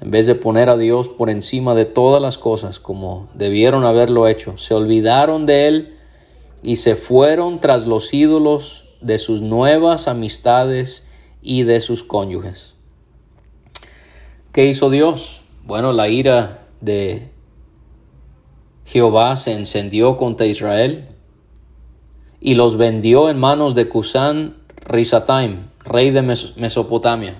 En 0.00 0.10
vez 0.10 0.26
de 0.26 0.34
poner 0.34 0.68
a 0.68 0.76
Dios 0.76 1.08
por 1.08 1.30
encima 1.30 1.74
de 1.74 1.84
todas 1.84 2.20
las 2.20 2.36
cosas 2.36 2.80
como 2.80 3.30
debieron 3.34 3.84
haberlo 3.84 4.26
hecho, 4.26 4.58
se 4.58 4.74
olvidaron 4.74 5.46
de 5.46 5.68
Él 5.68 5.96
y 6.62 6.76
se 6.76 6.96
fueron 6.96 7.60
tras 7.60 7.86
los 7.86 8.12
ídolos 8.12 8.84
de 9.00 9.18
sus 9.18 9.40
nuevas 9.40 10.08
amistades 10.08 11.06
y 11.40 11.62
de 11.62 11.80
sus 11.80 12.02
cónyuges. 12.02 12.74
¿Qué 14.52 14.66
hizo 14.66 14.90
Dios? 14.90 15.42
Bueno, 15.64 15.92
la 15.92 16.08
ira 16.08 16.66
de 16.80 17.30
Jehová 18.86 19.34
se 19.34 19.52
encendió 19.52 20.16
contra 20.16 20.46
Israel 20.46 21.08
y 22.40 22.54
los 22.54 22.76
vendió 22.76 23.28
en 23.28 23.36
manos 23.36 23.74
de 23.74 23.88
Cusán 23.88 24.58
Risataim, 24.76 25.56
rey 25.84 26.12
de 26.12 26.22
Mesopotamia. 26.22 27.34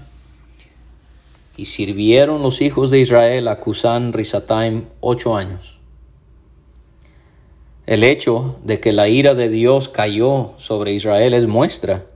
Y 1.56 1.66
sirvieron 1.66 2.42
los 2.42 2.60
hijos 2.60 2.90
de 2.90 2.98
Israel 2.98 3.46
a 3.46 3.60
Cusán 3.60 4.12
Risataim 4.12 4.86
ocho 5.00 5.36
años. 5.36 5.78
El 7.86 8.02
hecho 8.02 8.58
de 8.64 8.80
que 8.80 8.92
la 8.92 9.08
ira 9.08 9.34
de 9.34 9.48
Dios 9.48 9.88
cayó 9.88 10.54
sobre 10.56 10.94
Israel 10.94 11.32
es 11.32 11.46
muestra 11.46 12.06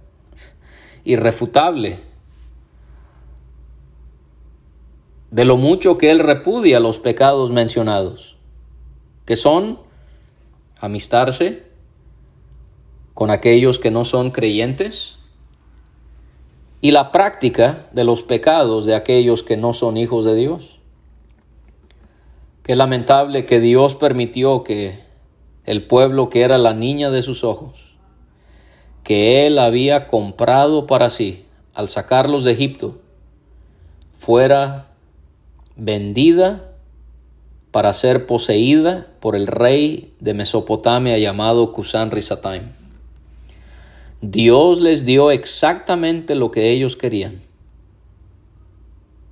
irrefutable 1.04 2.00
de 5.30 5.44
lo 5.44 5.56
mucho 5.56 5.96
que 5.96 6.10
él 6.10 6.18
repudia 6.18 6.80
los 6.80 6.99
pecados 6.99 7.52
mencionados 7.52 8.39
que 9.30 9.37
son 9.37 9.78
amistarse 10.80 11.62
con 13.14 13.30
aquellos 13.30 13.78
que 13.78 13.92
no 13.92 14.04
son 14.04 14.32
creyentes 14.32 15.18
y 16.80 16.90
la 16.90 17.12
práctica 17.12 17.87
de 17.92 18.02
los 18.02 18.25
pecados 18.25 18.87
de 18.87 18.96
aquellos 18.96 19.44
que 19.44 19.56
no 19.56 19.72
son 19.72 19.99
hijos 19.99 20.25
de 20.25 20.34
Dios. 20.34 20.80
Qué 22.64 22.75
lamentable 22.75 23.46
que 23.46 23.60
Dios 23.60 23.94
permitió 23.94 24.64
que 24.64 24.99
el 25.64 25.87
pueblo 25.87 26.28
que 26.28 26.42
era 26.42 26.58
la 26.58 26.75
niña 26.75 27.10
de 27.10 27.22
sus 27.22 27.44
ojos, 27.44 27.94
que 29.04 29.46
Él 29.46 29.60
había 29.60 30.08
comprado 30.08 30.88
para 30.88 31.08
sí 31.08 31.44
al 31.72 31.87
sacarlos 31.87 32.42
de 32.42 32.50
Egipto, 32.50 32.99
fuera 34.18 34.88
vendida 35.76 36.69
para 37.70 37.92
ser 37.92 38.26
poseída 38.26 39.06
por 39.20 39.36
el 39.36 39.46
rey 39.46 40.12
de 40.20 40.34
Mesopotamia 40.34 41.18
llamado 41.18 41.72
Kusan 41.72 42.10
Risataim. 42.10 42.72
Dios 44.22 44.80
les 44.80 45.04
dio 45.04 45.30
exactamente 45.30 46.34
lo 46.34 46.50
que 46.50 46.71
ellos 46.71 46.97
querían. 46.97 47.40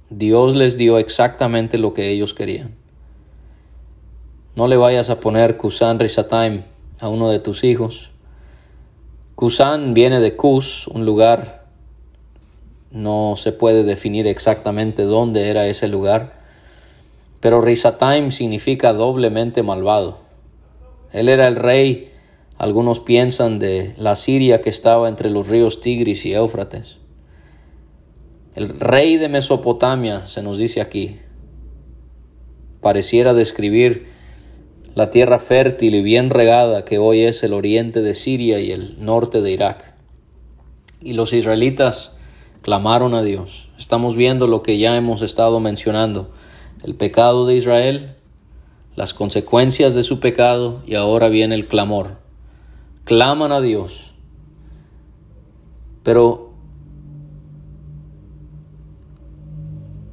Dios 0.08 0.54
les 0.54 0.78
dio 0.78 0.98
exactamente 0.98 1.78
lo 1.78 1.92
que 1.94 2.10
ellos 2.10 2.32
querían. 2.32 2.74
No 4.54 4.68
le 4.68 4.76
vayas 4.76 5.10
a 5.10 5.20
poner 5.20 5.56
Kusan 5.56 5.98
Risataim 5.98 6.62
a 7.00 7.08
uno 7.08 7.28
de 7.30 7.40
tus 7.40 7.64
hijos. 7.64 8.10
Kusan 9.34 9.94
viene 9.94 10.20
de 10.20 10.36
Kus, 10.36 10.86
un 10.88 11.04
lugar, 11.04 11.66
no 12.90 13.34
se 13.36 13.52
puede 13.52 13.84
definir 13.84 14.26
exactamente 14.26 15.02
dónde 15.02 15.48
era 15.48 15.66
ese 15.66 15.88
lugar 15.88 16.37
pero 17.40 17.60
Risataim 17.60 18.30
significa 18.30 18.92
doblemente 18.92 19.62
malvado. 19.62 20.18
Él 21.12 21.28
era 21.28 21.46
el 21.46 21.56
rey, 21.56 22.10
algunos 22.56 23.00
piensan, 23.00 23.58
de 23.58 23.94
la 23.96 24.16
Siria 24.16 24.60
que 24.60 24.70
estaba 24.70 25.08
entre 25.08 25.30
los 25.30 25.48
ríos 25.48 25.80
Tigris 25.80 26.26
y 26.26 26.34
Éufrates. 26.34 26.96
El 28.54 28.68
rey 28.68 29.16
de 29.16 29.28
Mesopotamia, 29.28 30.26
se 30.26 30.42
nos 30.42 30.58
dice 30.58 30.80
aquí, 30.80 31.16
pareciera 32.80 33.32
describir 33.32 34.08
la 34.96 35.10
tierra 35.10 35.38
fértil 35.38 35.94
y 35.94 36.02
bien 36.02 36.30
regada 36.30 36.84
que 36.84 36.98
hoy 36.98 37.20
es 37.20 37.44
el 37.44 37.52
oriente 37.52 38.02
de 38.02 38.16
Siria 38.16 38.58
y 38.58 38.72
el 38.72 38.96
norte 38.98 39.40
de 39.40 39.52
Irak. 39.52 39.94
Y 41.00 41.12
los 41.12 41.32
israelitas 41.32 42.16
clamaron 42.62 43.14
a 43.14 43.22
Dios. 43.22 43.68
Estamos 43.78 44.16
viendo 44.16 44.48
lo 44.48 44.64
que 44.64 44.76
ya 44.76 44.96
hemos 44.96 45.22
estado 45.22 45.60
mencionando 45.60 46.32
el 46.82 46.94
pecado 46.94 47.46
de 47.46 47.54
Israel, 47.56 48.14
las 48.96 49.14
consecuencias 49.14 49.94
de 49.94 50.02
su 50.02 50.20
pecado 50.20 50.82
y 50.86 50.94
ahora 50.94 51.28
viene 51.28 51.54
el 51.54 51.66
clamor. 51.66 52.18
Claman 53.04 53.52
a 53.52 53.60
Dios. 53.60 54.14
Pero, 56.02 56.52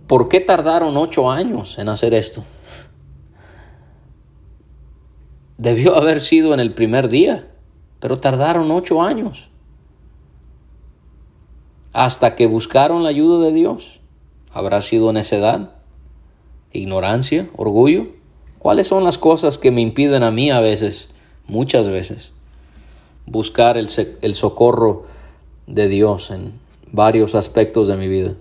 ¿por 0.08 0.30
qué 0.30 0.39
tardaron 0.39 0.97
ocho 0.97 1.32
años 1.32 1.78
en 1.78 1.89
hacer 1.89 2.13
esto? 2.13 2.43
Debió 5.58 5.95
haber 5.95 6.21
sido 6.21 6.54
en 6.54 6.60
el 6.60 6.73
primer 6.73 7.08
día, 7.08 7.47
pero 7.99 8.19
tardaron 8.19 8.71
ocho 8.71 9.01
años 9.01 9.49
hasta 11.95 12.36
que 12.36 12.45
buscaron 12.45 13.04
la 13.04 13.10
ayuda 13.10 13.45
de 13.45 13.54
Dios. 13.54 14.01
¿Habrá 14.51 14.82
sido 14.82 15.13
necedad? 15.13 15.75
Ignorancia, 16.78 17.50
orgullo? 17.56 18.08
¿Cuáles 18.60 18.88
son 18.88 19.04
las 19.04 19.18
cosas 19.18 19.58
que 19.58 19.72
me 19.72 19.82
impiden 19.82 20.24
a 20.24 20.32
mí 20.32 20.50
a 20.50 20.60
veces, 20.60 21.10
muchas 21.48 21.88
veces, 21.88 22.32
buscar 23.26 23.78
el, 23.78 23.88
socorro 24.34 25.06
de 25.68 25.88
Dios 25.88 26.32
en 26.32 26.54
varios 26.92 27.36
aspectos 27.36 27.88
de 27.88 27.98
mi 27.98 28.08
vida? 28.08 28.34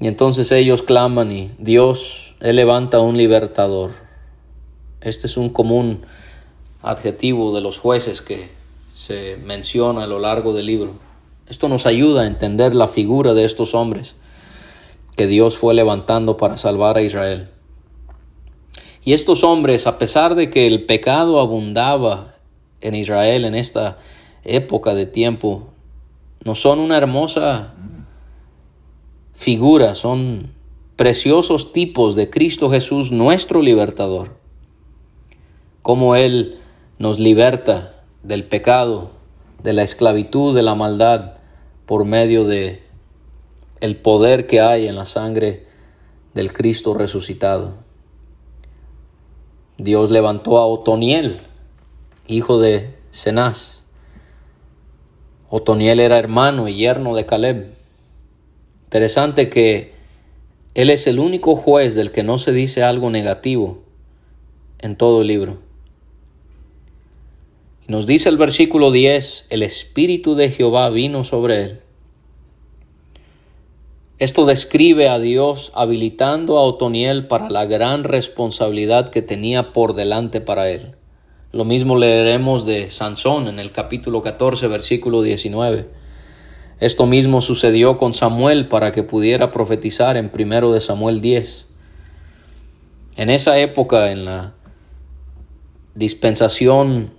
Y 0.00 0.08
entonces 0.08 0.50
ellos 0.52 0.82
claman 0.82 1.32
y 1.32 1.50
Dios, 1.58 2.34
Él 2.40 2.56
levanta 2.56 3.00
un 3.00 3.16
libertador. 3.16 3.90
Este 5.00 5.26
es 5.26 5.36
un 5.36 5.50
común 5.50 6.00
adjetivo 6.82 7.54
de 7.54 7.60
los 7.60 7.78
jueces 7.78 8.22
que 8.22 8.48
se 8.94 9.36
menciona 9.44 10.04
a 10.04 10.06
lo 10.06 10.18
largo 10.18 10.54
del 10.54 10.66
libro. 10.66 10.92
Esto 11.48 11.68
nos 11.68 11.86
ayuda 11.86 12.22
a 12.22 12.26
entender 12.26 12.74
la 12.74 12.88
figura 12.88 13.34
de 13.34 13.44
estos 13.44 13.74
hombres 13.74 14.16
que 15.16 15.26
Dios 15.26 15.56
fue 15.56 15.74
levantando 15.74 16.36
para 16.36 16.56
salvar 16.56 16.96
a 16.96 17.02
Israel. 17.02 17.48
Y 19.04 19.14
estos 19.14 19.42
hombres, 19.44 19.86
a 19.86 19.98
pesar 19.98 20.34
de 20.34 20.50
que 20.50 20.66
el 20.66 20.86
pecado 20.86 21.40
abundaba 21.40 22.36
en 22.80 22.94
Israel 22.94 23.44
en 23.44 23.54
esta 23.54 23.98
época 24.44 24.94
de 24.94 25.06
tiempo, 25.06 25.68
no 26.44 26.54
son 26.54 26.78
una 26.78 26.96
hermosa 26.96 27.74
figura, 29.32 29.94
son 29.94 30.52
preciosos 30.96 31.72
tipos 31.72 32.14
de 32.14 32.30
Cristo 32.30 32.70
Jesús, 32.70 33.10
nuestro 33.10 33.60
libertador. 33.60 34.36
Como 35.82 36.14
Él 36.14 36.60
nos 36.98 37.18
liberta 37.18 38.04
del 38.22 38.44
pecado, 38.44 39.10
de 39.62 39.72
la 39.72 39.82
esclavitud, 39.82 40.54
de 40.54 40.62
la 40.62 40.76
maldad, 40.76 41.34
por 41.86 42.04
medio 42.04 42.44
de 42.44 42.81
el 43.82 43.96
poder 43.96 44.46
que 44.46 44.60
hay 44.60 44.86
en 44.86 44.94
la 44.94 45.06
sangre 45.06 45.66
del 46.34 46.52
Cristo 46.52 46.94
resucitado. 46.94 47.74
Dios 49.76 50.12
levantó 50.12 50.58
a 50.58 50.66
Otoniel, 50.66 51.38
hijo 52.28 52.60
de 52.60 52.94
Cenaz. 53.10 53.80
Otoniel 55.50 55.98
era 55.98 56.16
hermano 56.16 56.68
y 56.68 56.76
yerno 56.76 57.16
de 57.16 57.26
Caleb. 57.26 57.74
Interesante 58.84 59.50
que 59.50 59.94
él 60.74 60.88
es 60.88 61.08
el 61.08 61.18
único 61.18 61.56
juez 61.56 61.96
del 61.96 62.12
que 62.12 62.22
no 62.22 62.38
se 62.38 62.52
dice 62.52 62.84
algo 62.84 63.10
negativo 63.10 63.82
en 64.78 64.94
todo 64.94 65.22
el 65.22 65.26
libro. 65.26 65.58
Nos 67.88 68.06
dice 68.06 68.28
el 68.28 68.36
versículo 68.36 68.92
10, 68.92 69.48
el 69.50 69.64
Espíritu 69.64 70.36
de 70.36 70.50
Jehová 70.50 70.88
vino 70.88 71.24
sobre 71.24 71.62
él 71.62 71.80
esto 74.18 74.46
describe 74.46 75.08
a 75.08 75.18
Dios 75.18 75.72
habilitando 75.74 76.58
a 76.58 76.62
Otoniel 76.62 77.26
para 77.26 77.50
la 77.50 77.64
gran 77.64 78.04
responsabilidad 78.04 79.08
que 79.08 79.22
tenía 79.22 79.72
por 79.72 79.94
delante 79.94 80.40
para 80.40 80.70
él, 80.70 80.96
Lo 81.50 81.66
mismo 81.66 81.98
leeremos 81.98 82.64
de 82.64 82.88
Sansón 82.88 83.46
en 83.46 83.58
el 83.58 83.72
capítulo 83.72 84.22
14, 84.22 84.68
versículo 84.68 85.20
19. 85.20 85.86
Esto 86.80 87.06
mismo 87.06 87.42
sucedió 87.42 87.98
con 87.98 88.14
Samuel 88.14 88.68
para 88.68 88.90
que 88.90 89.02
pudiera 89.02 89.52
profetizar 89.52 90.16
en 90.16 90.30
primero 90.30 90.72
de 90.72 90.80
Samuel 90.80 91.20
10. 91.20 91.66
En 93.16 93.28
esa 93.28 93.58
época, 93.58 94.10
en 94.10 94.24
la 94.24 94.54
dispensación 95.94 97.12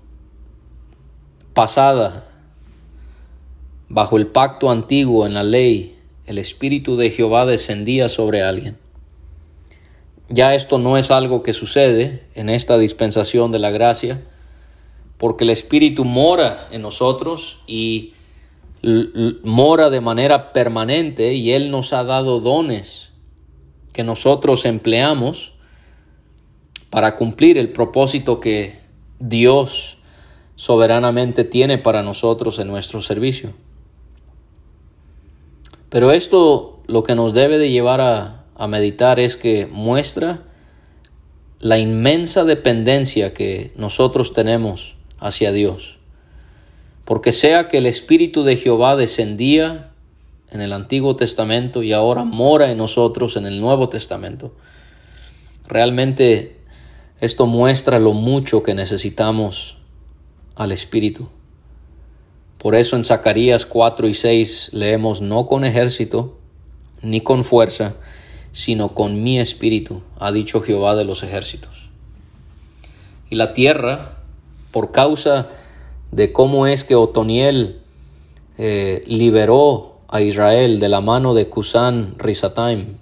pasada, 1.53 2.27
bajo 3.87 4.17
el 4.17 4.27
pacto 4.27 4.71
antiguo 4.71 5.27
en 5.27 5.35
la 5.35 5.43
ley, 5.43 5.92
el 6.25 6.37
Espíritu 6.37 6.95
de 6.97 7.09
Jehová 7.09 7.45
descendía 7.45 8.09
sobre 8.09 8.43
alguien. 8.43 8.77
Ya 10.29 10.55
esto 10.55 10.77
no 10.77 10.97
es 10.97 11.11
algo 11.11 11.43
que 11.43 11.53
sucede 11.53 12.23
en 12.33 12.49
esta 12.49 12.77
dispensación 12.77 13.51
de 13.51 13.59
la 13.59 13.71
gracia, 13.71 14.21
porque 15.17 15.43
el 15.43 15.49
Espíritu 15.49 16.05
mora 16.05 16.67
en 16.71 16.81
nosotros 16.81 17.59
y 17.67 18.13
mora 19.43 19.89
de 19.89 20.01
manera 20.01 20.51
permanente 20.51 21.33
y 21.33 21.51
Él 21.51 21.71
nos 21.71 21.93
ha 21.93 22.03
dado 22.03 22.39
dones 22.41 23.11
que 23.93 24.03
nosotros 24.03 24.65
empleamos 24.65 25.53
para 26.89 27.15
cumplir 27.15 27.57
el 27.57 27.69
propósito 27.69 28.39
que 28.39 28.77
Dios 29.19 29.97
soberanamente 30.55 31.43
tiene 31.43 31.77
para 31.77 32.01
nosotros 32.01 32.59
en 32.59 32.67
nuestro 32.67 33.01
servicio. 33.01 33.53
Pero 35.93 36.11
esto 36.11 36.81
lo 36.87 37.03
que 37.03 37.15
nos 37.15 37.33
debe 37.33 37.57
de 37.57 37.69
llevar 37.69 38.01
a 38.01 38.43
a 38.55 38.67
meditar 38.67 39.19
es 39.19 39.37
que 39.37 39.65
muestra 39.65 40.43
la 41.59 41.79
inmensa 41.79 42.43
dependencia 42.43 43.33
que 43.33 43.71
nosotros 43.75 44.33
tenemos 44.33 44.95
hacia 45.19 45.51
Dios. 45.51 45.97
Porque 47.05 47.31
sea 47.31 47.67
que 47.67 47.79
el 47.79 47.85
Espíritu 47.85 48.43
de 48.43 48.57
Jehová 48.57 48.95
descendía 48.95 49.91
en 50.51 50.61
el 50.61 50.71
Antiguo 50.71 51.15
Testamento 51.15 51.83
y 51.83 51.93
ahora 51.93 52.23
mora 52.23 52.69
en 52.69 52.77
nosotros 52.77 53.37
en 53.37 53.47
el 53.47 53.59
Nuevo 53.59 53.89
Testamento, 53.89 54.53
realmente 55.67 56.59
esto 57.19 57.47
muestra 57.47 57.99
lo 57.99 58.13
mucho 58.13 58.61
que 58.61 58.75
necesitamos 58.75 59.77
al 60.55 60.71
Espíritu. 60.71 61.29
Por 62.63 62.75
eso 62.75 62.95
en 62.95 63.03
Zacarías 63.03 63.65
4 63.65 64.07
y 64.07 64.13
6 64.13 64.69
leemos 64.71 65.19
no 65.21 65.47
con 65.47 65.65
ejército 65.65 66.37
ni 67.01 67.19
con 67.19 67.43
fuerza, 67.43 67.95
sino 68.53 68.95
con 68.95 69.21
mi 69.21 69.37
espíritu, 69.37 70.01
ha 70.17 70.31
dicho 70.31 70.61
Jehová 70.61 70.95
de 70.95 71.03
los 71.03 71.23
ejércitos. 71.23 71.89
Y 73.29 73.35
la 73.35 73.51
tierra, 73.51 74.19
por 74.71 74.93
causa 74.93 75.49
de 76.11 76.31
cómo 76.31 76.65
es 76.65 76.85
que 76.85 76.95
Otoniel 76.95 77.81
eh, 78.57 79.03
liberó 79.07 79.97
a 80.07 80.21
Israel 80.21 80.79
de 80.79 80.87
la 80.87 81.01
mano 81.01 81.33
de 81.33 81.49
Cusán 81.49 82.15
Risataim, 82.17 82.95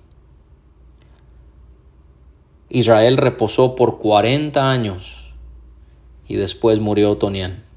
Israel 2.70 3.18
reposó 3.18 3.76
por 3.76 4.00
40 4.00 4.72
años 4.72 5.32
y 6.28 6.34
después 6.34 6.80
murió 6.80 7.12
Otoniel. 7.12 7.71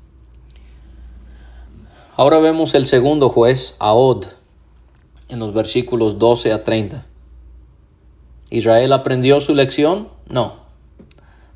Ahora 2.16 2.38
vemos 2.38 2.74
el 2.74 2.87
segundo 2.87 3.29
juez, 3.29 3.74
Ahod, 3.81 4.27
en 5.29 5.40
los 5.40 5.53
versículos 5.53 6.20
12 6.20 6.53
a 6.53 6.62
30. 6.62 7.07
¿Israel 8.50 8.92
aprendió 8.92 9.40
su 9.40 9.53
lección? 9.53 10.11
No. 10.29 10.53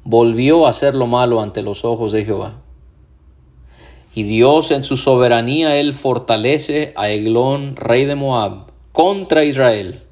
Volvió 0.03 0.67
a 0.67 0.71
hacer 0.71 0.97
lo 0.97 1.07
malo 1.07 1.41
ante 1.41 1.63
los 1.63 1.85
ojos 1.85 2.11
de 2.11 2.25
Jehová. 2.25 2.57
Y 4.17 4.25
Dios 4.25 4.73
en 4.73 4.83
su 4.83 4.97
soberanía, 4.97 5.77
Él 5.77 5.93
fortalece 5.93 6.93
a 6.97 7.09
Eglón, 7.09 7.77
rey 7.77 8.05
de 8.05 8.17
Moab, 8.17 8.73
contra 8.91 9.45
Israel, 9.45 10.03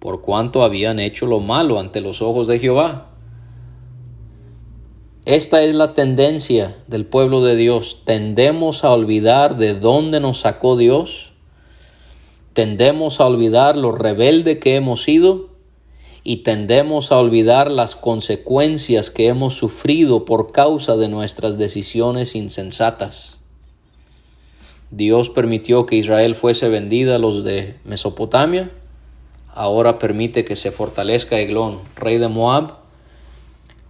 por 0.00 0.20
cuanto 0.20 0.64
habían 0.64 0.98
hecho 0.98 1.26
lo 1.26 1.38
malo 1.38 1.78
ante 1.78 2.00
los 2.00 2.22
ojos 2.22 2.48
de 2.48 2.58
Jehová. 2.58 3.10
Esta 5.26 5.64
es 5.64 5.74
la 5.74 5.92
tendencia 5.92 6.76
del 6.86 7.04
pueblo 7.04 7.42
de 7.42 7.56
Dios. 7.56 8.02
Tendemos 8.04 8.84
a 8.84 8.92
olvidar 8.92 9.56
de 9.56 9.74
dónde 9.74 10.20
nos 10.20 10.38
sacó 10.38 10.76
Dios. 10.76 11.32
Tendemos 12.52 13.20
a 13.20 13.26
olvidar 13.26 13.76
lo 13.76 13.90
rebelde 13.90 14.60
que 14.60 14.76
hemos 14.76 15.02
sido 15.02 15.48
y 16.22 16.38
tendemos 16.38 17.10
a 17.10 17.18
olvidar 17.18 17.72
las 17.72 17.96
consecuencias 17.96 19.10
que 19.10 19.26
hemos 19.26 19.54
sufrido 19.54 20.24
por 20.24 20.52
causa 20.52 20.96
de 20.96 21.08
nuestras 21.08 21.58
decisiones 21.58 22.36
insensatas. 22.36 23.38
Dios 24.92 25.28
permitió 25.28 25.86
que 25.86 25.96
Israel 25.96 26.36
fuese 26.36 26.68
vendida 26.68 27.16
a 27.16 27.18
los 27.18 27.42
de 27.42 27.74
Mesopotamia, 27.84 28.70
ahora 29.52 29.98
permite 29.98 30.44
que 30.44 30.54
se 30.54 30.70
fortalezca 30.70 31.40
Eglón, 31.40 31.80
rey 31.96 32.18
de 32.18 32.28
Moab, 32.28 32.74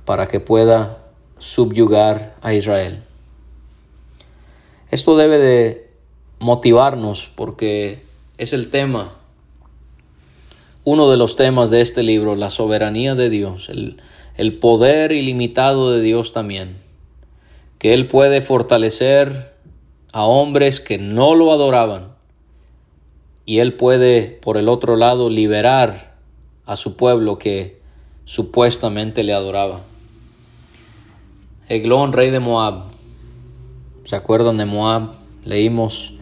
para 0.06 0.28
que 0.28 0.40
pueda 0.40 1.05
subyugar 1.38 2.36
a 2.40 2.54
Israel. 2.54 3.02
Esto 4.90 5.16
debe 5.16 5.38
de 5.38 5.90
motivarnos 6.38 7.30
porque 7.34 8.02
es 8.38 8.52
el 8.52 8.70
tema 8.70 9.16
uno 10.86 11.10
de 11.10 11.16
los 11.16 11.34
temas 11.34 11.70
de 11.70 11.80
este 11.80 12.04
libro, 12.04 12.36
la 12.36 12.48
soberanía 12.48 13.16
de 13.16 13.28
Dios, 13.28 13.68
el, 13.70 14.00
el 14.36 14.56
poder 14.56 15.10
ilimitado 15.10 15.90
de 15.90 16.00
Dios 16.00 16.32
también, 16.32 16.76
que 17.80 17.92
Él 17.92 18.06
puede 18.06 18.40
fortalecer 18.40 19.52
a 20.12 20.24
hombres 20.26 20.78
que 20.78 20.98
no 20.98 21.34
lo 21.34 21.52
adoraban 21.52 22.14
y 23.44 23.58
Él 23.58 23.74
puede, 23.74 24.38
por 24.40 24.56
el 24.58 24.68
otro 24.68 24.94
lado, 24.94 25.28
liberar 25.28 26.14
a 26.66 26.76
su 26.76 26.96
pueblo 26.96 27.36
que 27.36 27.80
supuestamente 28.24 29.24
le 29.24 29.32
adoraba. 29.32 29.80
Eglón, 31.68 32.12
rey 32.12 32.30
de 32.30 32.38
Moab. 32.38 32.84
¿Se 34.04 34.14
acuerdan 34.14 34.56
de 34.56 34.66
Moab? 34.66 35.14
Leímos 35.44 36.14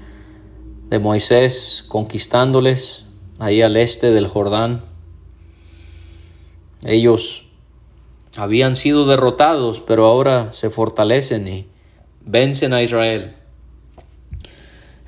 de 0.88 0.98
Moisés 0.98 1.84
conquistándoles 1.86 3.04
ahí 3.38 3.60
al 3.60 3.76
este 3.76 4.10
del 4.10 4.26
Jordán. 4.26 4.80
Ellos 6.86 7.44
habían 8.38 8.74
sido 8.74 9.04
derrotados, 9.04 9.80
pero 9.80 10.06
ahora 10.06 10.50
se 10.54 10.70
fortalecen 10.70 11.46
y 11.46 11.66
vencen 12.24 12.72
a 12.72 12.82
Israel. 12.82 13.34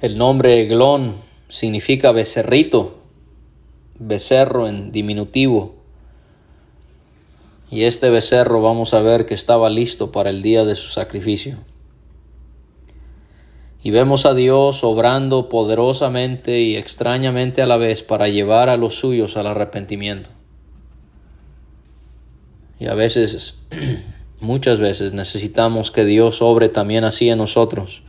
El 0.02 0.18
nombre 0.18 0.60
Eglón 0.60 1.14
significa 1.48 2.12
becerrito, 2.12 2.98
becerro 3.98 4.68
en 4.68 4.92
diminutivo. 4.92 5.75
Y 7.70 7.82
este 7.84 8.10
becerro 8.10 8.62
vamos 8.62 8.94
a 8.94 9.00
ver 9.00 9.26
que 9.26 9.34
estaba 9.34 9.70
listo 9.70 10.12
para 10.12 10.30
el 10.30 10.42
día 10.42 10.64
de 10.64 10.76
su 10.76 10.88
sacrificio. 10.88 11.58
Y 13.82 13.90
vemos 13.90 14.26
a 14.26 14.34
Dios 14.34 14.82
obrando 14.84 15.48
poderosamente 15.48 16.60
y 16.60 16.76
extrañamente 16.76 17.62
a 17.62 17.66
la 17.66 17.76
vez 17.76 18.02
para 18.02 18.28
llevar 18.28 18.68
a 18.68 18.76
los 18.76 18.98
suyos 18.98 19.36
al 19.36 19.46
arrepentimiento. 19.46 20.30
Y 22.78 22.86
a 22.86 22.94
veces, 22.94 23.58
muchas 24.40 24.80
veces 24.80 25.12
necesitamos 25.12 25.90
que 25.90 26.04
Dios 26.04 26.42
obre 26.42 26.68
también 26.68 27.04
así 27.04 27.28
en 27.28 27.38
nosotros 27.38 28.02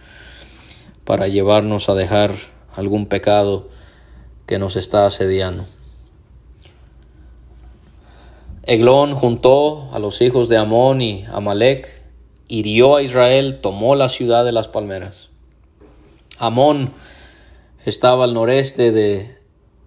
para 1.03 1.27
llevarnos 1.27 1.89
a 1.89 1.93
dejar 1.93 2.33
algún 2.75 3.05
pecado 3.05 3.69
que 4.45 4.59
nos 4.59 4.75
está 4.75 5.05
asediando. 5.05 5.65
Eglón 8.67 9.15
juntó 9.15 9.87
a 9.93 9.99
los 9.99 10.19
hijos 10.19 10.49
de 10.49 10.57
Amón 10.57 11.01
y 11.01 11.23
Amalek, 11.31 12.03
hirió 12.49 12.97
a 12.97 13.01
Israel, 13.01 13.59
tomó 13.61 13.95
la 13.95 14.09
ciudad 14.09 14.43
de 14.43 14.51
las 14.51 14.67
palmeras. 14.67 15.29
Amón 16.37 16.91
estaba 17.85 18.25
al 18.25 18.33
noreste 18.33 18.91
de 18.91 19.37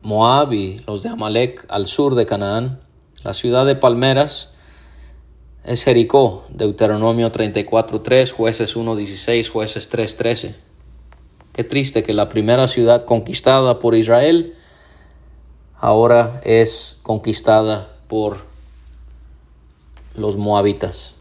Moab 0.01 0.55
y 0.55 0.83
los 0.87 1.03
de 1.03 1.11
Amalek 1.11 1.67
al 1.69 1.85
sur 1.85 2.15
de 2.15 2.25
Canaán. 2.25 2.81
La 3.23 3.35
ciudad 3.35 3.67
de 3.67 3.77
Palmeras 3.77 4.53
es 5.63 5.85
Jericó, 5.85 6.47
Deuteronomio 6.49 7.31
34.3, 7.31 8.31
jueces 8.31 8.79
1.16, 8.79 9.51
jueces 9.51 9.93
3.13. 9.93 10.55
Qué 11.53 11.65
triste 11.65 12.03
que 12.03 12.15
la 12.15 12.31
primera 12.31 12.67
ciudad 12.67 13.05
conquistada 13.05 13.79
por 13.79 13.95
Israel 13.95 14.55
ahora 15.77 16.41
es 16.45 16.97
conquistada 17.03 17.99
por 18.09 18.50
los 20.21 20.37
moabitas. 20.37 21.17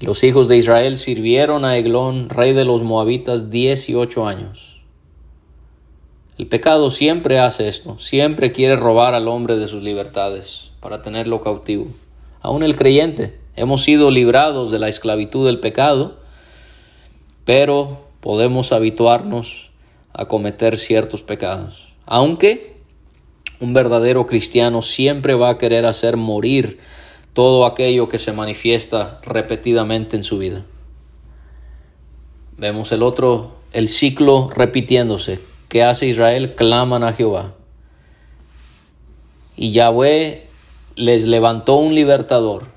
Los 0.00 0.24
hijos 0.24 0.48
de 0.48 0.56
Israel 0.56 0.96
sirvieron 0.96 1.64
a 1.64 1.76
Eglón, 1.76 2.28
rey 2.28 2.52
de 2.52 2.64
los 2.64 2.82
moabitas, 2.82 3.50
dieciocho 3.50 4.26
años. 4.26 4.80
El 6.38 6.48
pecado 6.48 6.90
siempre 6.90 7.38
hace 7.38 7.68
esto, 7.68 7.98
siempre 7.98 8.52
quiere 8.52 8.76
robar 8.76 9.14
al 9.14 9.28
hombre 9.28 9.56
de 9.56 9.68
sus 9.68 9.82
libertades 9.82 10.72
para 10.80 11.00
tenerlo 11.00 11.40
cautivo. 11.40 11.86
Aún 12.42 12.62
el 12.62 12.76
creyente 12.76 13.46
Hemos 13.56 13.84
sido 13.84 14.10
librados 14.10 14.70
de 14.70 14.78
la 14.78 14.90
esclavitud 14.90 15.46
del 15.46 15.60
pecado, 15.60 16.18
pero 17.46 18.04
podemos 18.20 18.70
habituarnos 18.70 19.70
a 20.12 20.26
cometer 20.26 20.76
ciertos 20.76 21.22
pecados. 21.22 21.88
Aunque 22.04 22.76
un 23.58 23.72
verdadero 23.72 24.26
cristiano 24.26 24.82
siempre 24.82 25.34
va 25.34 25.48
a 25.48 25.58
querer 25.58 25.86
hacer 25.86 26.18
morir 26.18 26.78
todo 27.36 27.66
aquello 27.66 28.08
que 28.08 28.18
se 28.18 28.32
manifiesta 28.32 29.20
repetidamente 29.22 30.16
en 30.16 30.24
su 30.24 30.38
vida. 30.38 30.64
Vemos 32.56 32.92
el 32.92 33.02
otro, 33.02 33.56
el 33.74 33.88
ciclo 33.88 34.48
repitiéndose. 34.48 35.38
¿Qué 35.68 35.82
hace 35.82 36.06
Israel? 36.06 36.54
Claman 36.54 37.04
a 37.04 37.12
Jehová. 37.12 37.52
Y 39.54 39.72
Yahweh 39.72 40.46
les 40.94 41.26
levantó 41.26 41.74
un 41.74 41.94
libertador, 41.94 42.68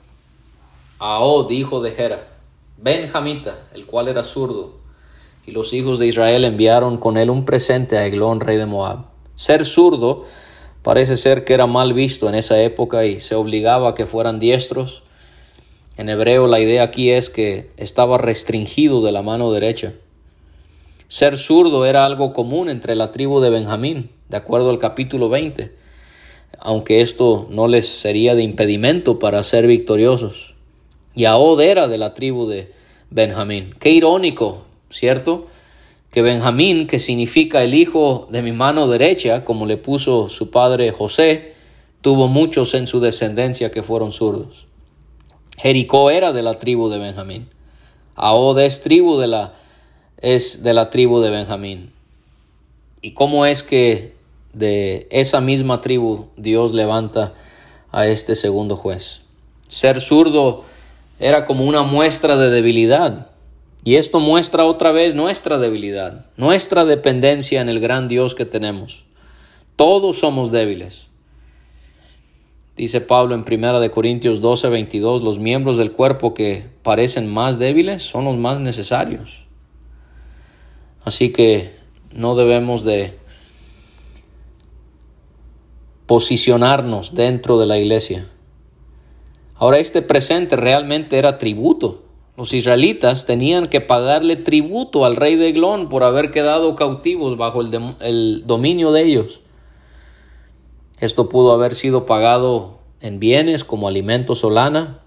Ahod, 0.99 1.49
hijo 1.51 1.79
de 1.79 1.91
Gera, 1.91 2.27
Benjamita, 2.75 3.69
el 3.73 3.85
cual 3.85 4.09
era 4.09 4.25
zurdo, 4.25 4.75
y 5.45 5.51
los 5.51 5.71
hijos 5.71 5.99
de 5.99 6.07
Israel 6.07 6.43
enviaron 6.43 6.97
con 6.97 7.15
él 7.15 7.29
un 7.29 7.45
presente 7.45 7.97
a 7.97 8.05
Eglón, 8.05 8.41
rey 8.41 8.57
de 8.57 8.65
Moab. 8.65 9.05
Ser 9.35 9.63
zurdo 9.63 10.25
parece 10.83 11.17
ser 11.17 11.43
que 11.43 11.53
era 11.53 11.67
mal 11.67 11.93
visto 11.93 12.29
en 12.29 12.35
esa 12.35 12.61
época 12.61 13.05
y 13.05 13.19
se 13.19 13.35
obligaba 13.35 13.89
a 13.89 13.95
que 13.95 14.05
fueran 14.05 14.39
diestros. 14.39 15.03
En 15.97 16.09
hebreo 16.09 16.47
la 16.47 16.59
idea 16.59 16.83
aquí 16.83 17.11
es 17.11 17.29
que 17.29 17.69
estaba 17.77 18.17
restringido 18.17 19.01
de 19.03 19.11
la 19.11 19.21
mano 19.21 19.51
derecha. 19.51 19.93
Ser 21.07 21.37
zurdo 21.37 21.85
era 21.85 22.05
algo 22.05 22.33
común 22.33 22.69
entre 22.69 22.95
la 22.95 23.11
tribu 23.11 23.39
de 23.39 23.49
Benjamín, 23.49 24.09
de 24.29 24.37
acuerdo 24.37 24.69
al 24.69 24.79
capítulo 24.79 25.29
20, 25.29 25.71
aunque 26.59 27.01
esto 27.01 27.47
no 27.49 27.67
les 27.67 27.87
sería 27.87 28.35
de 28.35 28.43
impedimento 28.43 29.19
para 29.19 29.41
ser 29.43 29.65
victoriosos 29.65 30.55
y 31.19 31.25
Ahod 31.25 31.59
era 31.59 31.89
de 31.89 31.97
la 31.97 32.13
tribu 32.13 32.47
de 32.47 32.71
Benjamín. 33.09 33.75
Qué 33.77 33.91
irónico, 33.91 34.63
¿cierto? 34.89 35.47
Que 36.11 36.21
Benjamín, 36.21 36.87
que 36.87 36.99
significa 36.99 37.63
el 37.63 37.73
hijo 37.73 38.27
de 38.31 38.41
mi 38.41 38.51
mano 38.51 38.87
derecha, 38.87 39.45
como 39.45 39.65
le 39.65 39.77
puso 39.77 40.29
su 40.29 40.49
padre 40.49 40.91
José, 40.91 41.53
tuvo 42.01 42.27
muchos 42.27 42.73
en 42.73 42.87
su 42.87 42.99
descendencia 42.99 43.71
que 43.71 43.83
fueron 43.83 44.11
zurdos. 44.11 44.65
Jericó 45.57 46.09
era 46.09 46.31
de 46.31 46.41
la 46.41 46.57
tribu 46.57 46.89
de 46.89 46.99
Benjamín. 46.99 47.47
Ahod 48.15 48.59
es 48.59 48.81
tribu 48.81 49.17
de 49.17 49.27
la 49.27 49.53
es 50.21 50.63
de 50.63 50.73
la 50.73 50.89
tribu 50.89 51.19
de 51.21 51.29
Benjamín. 51.29 51.91
¿Y 53.01 53.11
cómo 53.11 53.45
es 53.45 53.63
que 53.63 54.13
de 54.53 55.07
esa 55.11 55.39
misma 55.41 55.81
tribu 55.81 56.27
Dios 56.35 56.73
levanta 56.73 57.33
a 57.91 58.07
este 58.07 58.35
segundo 58.35 58.75
juez? 58.75 59.21
Ser 59.67 60.01
zurdo 60.01 60.65
era 61.19 61.45
como 61.45 61.65
una 61.65 61.83
muestra 61.83 62.37
de 62.37 62.49
debilidad. 62.49 63.28
Y 63.83 63.95
esto 63.95 64.19
muestra 64.19 64.65
otra 64.65 64.91
vez 64.91 65.15
nuestra 65.15 65.57
debilidad, 65.57 66.25
nuestra 66.37 66.85
dependencia 66.85 67.61
en 67.61 67.69
el 67.69 67.79
gran 67.79 68.07
Dios 68.07 68.35
que 68.35 68.45
tenemos. 68.45 69.05
Todos 69.75 70.19
somos 70.19 70.51
débiles. 70.51 71.07
Dice 72.75 73.01
Pablo 73.01 73.35
en 73.35 73.45
1 73.47 73.91
Corintios 73.91 74.41
12, 74.41 74.69
22, 74.69 75.21
los 75.21 75.39
miembros 75.39 75.77
del 75.77 75.91
cuerpo 75.91 76.33
que 76.33 76.65
parecen 76.83 77.27
más 77.27 77.59
débiles 77.59 78.03
son 78.03 78.25
los 78.25 78.37
más 78.37 78.59
necesarios. 78.59 79.45
Así 81.03 81.31
que 81.31 81.75
no 82.11 82.35
debemos 82.35 82.83
de 82.83 83.17
posicionarnos 86.05 87.15
dentro 87.15 87.59
de 87.59 87.65
la 87.65 87.77
iglesia 87.77 88.27
Ahora 89.59 89.79
este 89.79 90.01
presente 90.01 90.55
realmente 90.55 91.17
era 91.17 91.37
tributo. 91.37 92.05
Los 92.39 92.53
israelitas 92.53 93.25
tenían 93.25 93.67
que 93.67 93.81
pagarle 93.81 94.37
tributo 94.37 95.03
al 95.03 95.17
rey 95.17 95.35
de 95.35 95.49
Eglón 95.49 95.89
por 95.89 96.03
haber 96.03 96.31
quedado 96.31 96.73
cautivos 96.77 97.35
bajo 97.35 97.59
el, 97.59 98.47
dominio 98.47 98.93
de 98.93 99.03
ellos. 99.03 99.41
Esto 101.01 101.27
pudo 101.27 101.51
haber 101.51 101.75
sido 101.75 102.05
pagado 102.05 102.79
en 103.01 103.19
bienes 103.19 103.65
como 103.65 103.89
alimentos 103.89 104.45
o 104.45 104.51
lana. 104.51 105.01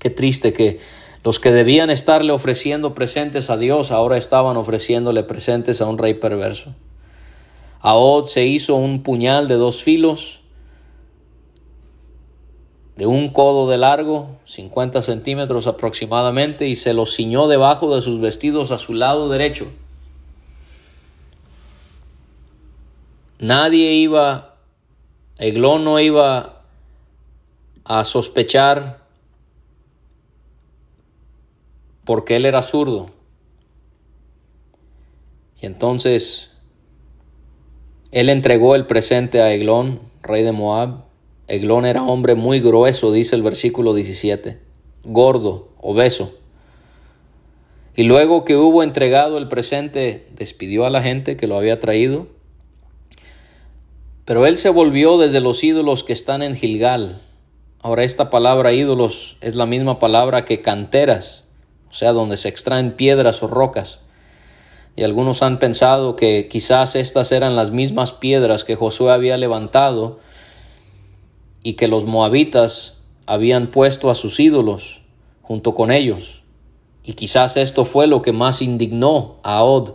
Qué 0.00 0.10
triste 0.10 0.52
que 0.52 0.80
los 1.22 1.38
que 1.38 1.52
debían 1.52 1.90
estarle 1.90 2.32
ofreciendo 2.32 2.92
presentes 2.92 3.48
a 3.48 3.56
Dios 3.56 3.92
ahora 3.92 4.16
estaban 4.16 4.56
ofreciéndole 4.56 5.22
presentes 5.22 5.80
a 5.80 5.86
un 5.86 5.96
rey 5.96 6.14
perverso. 6.14 6.74
Ahod 7.78 8.26
se 8.26 8.46
hizo 8.46 8.74
un 8.74 9.04
puñal 9.04 9.46
de 9.46 9.54
dos 9.54 9.84
filos 9.84 10.41
de 13.02 13.08
un 13.08 13.30
codo 13.30 13.68
de 13.68 13.78
largo, 13.78 14.38
50 14.44 15.02
centímetros 15.02 15.66
aproximadamente, 15.66 16.68
y 16.68 16.76
se 16.76 16.94
lo 16.94 17.04
ciñó 17.04 17.48
debajo 17.48 17.92
de 17.96 18.00
sus 18.00 18.20
vestidos 18.20 18.70
a 18.70 18.78
su 18.78 18.94
lado 18.94 19.28
derecho. 19.28 19.66
Nadie 23.40 23.94
iba, 23.94 24.54
Eglón 25.36 25.82
no 25.82 25.98
iba 25.98 26.62
a 27.82 28.04
sospechar 28.04 29.04
porque 32.04 32.36
él 32.36 32.46
era 32.46 32.62
zurdo. 32.62 33.10
Y 35.60 35.66
entonces 35.66 36.52
él 38.12 38.28
entregó 38.28 38.76
el 38.76 38.86
presente 38.86 39.42
a 39.42 39.52
Eglón, 39.52 39.98
rey 40.22 40.44
de 40.44 40.52
Moab, 40.52 41.10
Eglón 41.52 41.84
era 41.84 42.02
hombre 42.02 42.34
muy 42.34 42.60
grueso, 42.60 43.12
dice 43.12 43.36
el 43.36 43.42
versículo 43.42 43.92
17, 43.92 44.58
gordo, 45.04 45.68
obeso. 45.82 46.32
Y 47.94 48.04
luego 48.04 48.46
que 48.46 48.56
hubo 48.56 48.82
entregado 48.82 49.36
el 49.36 49.48
presente, 49.48 50.26
despidió 50.34 50.86
a 50.86 50.90
la 50.90 51.02
gente 51.02 51.36
que 51.36 51.46
lo 51.46 51.58
había 51.58 51.78
traído. 51.78 52.26
Pero 54.24 54.46
él 54.46 54.56
se 54.56 54.70
volvió 54.70 55.18
desde 55.18 55.40
los 55.40 55.62
ídolos 55.62 56.04
que 56.04 56.14
están 56.14 56.42
en 56.42 56.56
Gilgal. 56.56 57.20
Ahora 57.82 58.04
esta 58.04 58.30
palabra 58.30 58.72
ídolos 58.72 59.36
es 59.42 59.54
la 59.54 59.66
misma 59.66 59.98
palabra 59.98 60.46
que 60.46 60.62
canteras, 60.62 61.44
o 61.90 61.92
sea, 61.92 62.14
donde 62.14 62.38
se 62.38 62.48
extraen 62.48 62.92
piedras 62.92 63.42
o 63.42 63.46
rocas. 63.46 63.98
Y 64.96 65.02
algunos 65.02 65.42
han 65.42 65.58
pensado 65.58 66.16
que 66.16 66.48
quizás 66.48 66.96
estas 66.96 67.30
eran 67.30 67.56
las 67.56 67.72
mismas 67.72 68.10
piedras 68.10 68.64
que 68.64 68.74
Josué 68.74 69.12
había 69.12 69.36
levantado 69.36 70.18
y 71.62 71.74
que 71.74 71.88
los 71.88 72.04
moabitas 72.04 72.98
habían 73.26 73.68
puesto 73.68 74.10
a 74.10 74.14
sus 74.14 74.40
ídolos 74.40 75.00
junto 75.42 75.74
con 75.74 75.90
ellos. 75.90 76.42
Y 77.04 77.14
quizás 77.14 77.56
esto 77.56 77.84
fue 77.84 78.06
lo 78.06 78.22
que 78.22 78.32
más 78.32 78.62
indignó 78.62 79.38
a 79.42 79.62
Od. 79.64 79.94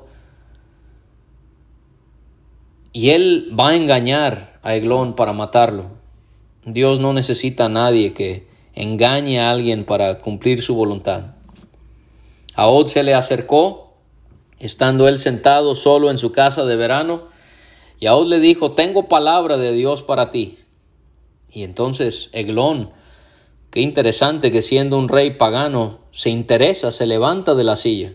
Y 2.91 3.11
él 3.11 3.51
va 3.57 3.69
a 3.69 3.75
engañar 3.75 4.59
a 4.63 4.75
Eglón 4.75 5.15
para 5.15 5.33
matarlo. 5.33 5.85
Dios 6.65 6.99
no 6.99 7.13
necesita 7.13 7.65
a 7.65 7.69
nadie 7.69 8.13
que 8.13 8.47
engañe 8.73 9.39
a 9.39 9.51
alguien 9.51 9.85
para 9.85 10.19
cumplir 10.19 10.61
su 10.61 10.75
voluntad. 10.75 11.35
A 12.55 12.67
Od 12.67 12.87
se 12.87 13.03
le 13.03 13.13
acercó, 13.13 13.93
estando 14.59 15.07
él 15.07 15.19
sentado 15.19 15.75
solo 15.75 16.11
en 16.11 16.17
su 16.17 16.31
casa 16.31 16.65
de 16.65 16.75
verano, 16.75 17.23
y 17.99 18.07
a 18.07 18.15
Od 18.15 18.27
le 18.27 18.39
dijo, 18.39 18.71
tengo 18.71 19.07
palabra 19.07 19.57
de 19.57 19.71
Dios 19.71 20.03
para 20.03 20.29
ti. 20.31 20.57
Y 21.51 21.63
entonces 21.63 22.29
Eglón, 22.33 22.91
qué 23.71 23.81
interesante 23.81 24.51
que 24.51 24.61
siendo 24.61 24.97
un 24.97 25.09
rey 25.09 25.31
pagano, 25.31 25.99
se 26.11 26.29
interesa, 26.29 26.91
se 26.91 27.07
levanta 27.07 27.55
de 27.55 27.63
la 27.63 27.75
silla. 27.75 28.13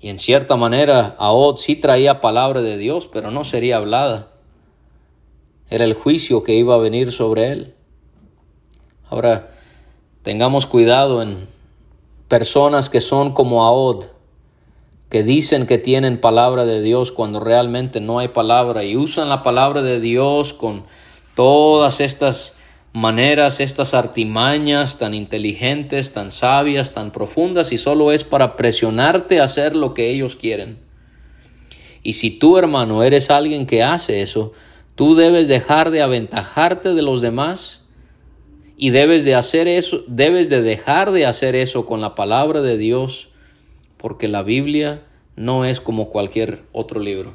Y 0.00 0.08
en 0.08 0.18
cierta 0.18 0.56
manera 0.56 1.14
Ahod 1.18 1.58
sí 1.58 1.76
traía 1.76 2.20
palabra 2.20 2.60
de 2.60 2.76
Dios, 2.76 3.08
pero 3.12 3.30
no 3.30 3.44
sería 3.44 3.76
hablada. 3.76 4.32
Era 5.70 5.84
el 5.84 5.94
juicio 5.94 6.42
que 6.42 6.54
iba 6.54 6.74
a 6.74 6.78
venir 6.78 7.12
sobre 7.12 7.52
él. 7.52 7.74
Ahora, 9.08 9.52
tengamos 10.22 10.66
cuidado 10.66 11.22
en 11.22 11.46
personas 12.26 12.90
que 12.90 13.00
son 13.00 13.32
como 13.32 13.64
Ahod, 13.64 14.06
que 15.08 15.22
dicen 15.22 15.66
que 15.66 15.78
tienen 15.78 16.20
palabra 16.20 16.64
de 16.64 16.80
Dios 16.80 17.12
cuando 17.12 17.38
realmente 17.40 18.00
no 18.00 18.18
hay 18.18 18.28
palabra 18.28 18.84
y 18.84 18.96
usan 18.96 19.28
la 19.28 19.42
palabra 19.42 19.82
de 19.82 20.00
Dios 20.00 20.52
con 20.52 20.84
todas 21.34 22.00
estas 22.00 22.56
maneras, 22.92 23.60
estas 23.60 23.94
artimañas 23.94 24.98
tan 24.98 25.14
inteligentes, 25.14 26.12
tan 26.12 26.30
sabias, 26.30 26.92
tan 26.92 27.10
profundas 27.10 27.72
y 27.72 27.78
solo 27.78 28.12
es 28.12 28.24
para 28.24 28.56
presionarte 28.56 29.40
a 29.40 29.44
hacer 29.44 29.74
lo 29.74 29.94
que 29.94 30.10
ellos 30.10 30.36
quieren. 30.36 30.78
Y 32.02 32.14
si 32.14 32.30
tú, 32.30 32.58
hermano, 32.58 33.02
eres 33.02 33.30
alguien 33.30 33.66
que 33.66 33.82
hace 33.82 34.20
eso, 34.20 34.52
tú 34.94 35.14
debes 35.14 35.48
dejar 35.48 35.90
de 35.90 36.02
aventajarte 36.02 36.94
de 36.94 37.02
los 37.02 37.22
demás 37.22 37.84
y 38.76 38.90
debes 38.90 39.24
de 39.24 39.36
hacer 39.36 39.68
eso, 39.68 40.02
debes 40.08 40.50
de 40.50 40.60
dejar 40.60 41.12
de 41.12 41.24
hacer 41.24 41.54
eso 41.54 41.86
con 41.86 42.00
la 42.00 42.14
palabra 42.14 42.60
de 42.60 42.76
Dios, 42.76 43.28
porque 43.96 44.28
la 44.28 44.42
Biblia 44.42 45.02
no 45.36 45.64
es 45.64 45.80
como 45.80 46.10
cualquier 46.10 46.62
otro 46.72 47.00
libro. 47.00 47.32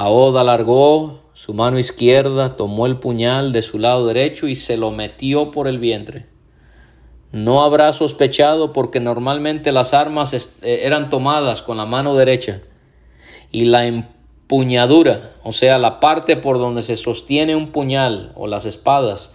Ahod 0.00 0.36
alargó 0.36 1.22
su 1.32 1.54
mano 1.54 1.76
izquierda, 1.76 2.54
tomó 2.54 2.86
el 2.86 3.00
puñal 3.00 3.50
de 3.50 3.62
su 3.62 3.80
lado 3.80 4.06
derecho 4.06 4.46
y 4.46 4.54
se 4.54 4.76
lo 4.76 4.92
metió 4.92 5.50
por 5.50 5.66
el 5.66 5.80
vientre. 5.80 6.26
No 7.32 7.64
habrá 7.64 7.90
sospechado 7.90 8.72
porque 8.72 9.00
normalmente 9.00 9.72
las 9.72 9.94
armas 9.94 10.60
eh, 10.62 10.82
eran 10.84 11.10
tomadas 11.10 11.62
con 11.62 11.78
la 11.78 11.84
mano 11.84 12.14
derecha 12.14 12.62
y 13.50 13.64
la 13.64 13.86
empuñadura, 13.86 15.32
o 15.42 15.50
sea, 15.50 15.78
la 15.78 15.98
parte 15.98 16.36
por 16.36 16.58
donde 16.58 16.82
se 16.82 16.94
sostiene 16.94 17.56
un 17.56 17.72
puñal 17.72 18.30
o 18.36 18.46
las 18.46 18.66
espadas, 18.66 19.32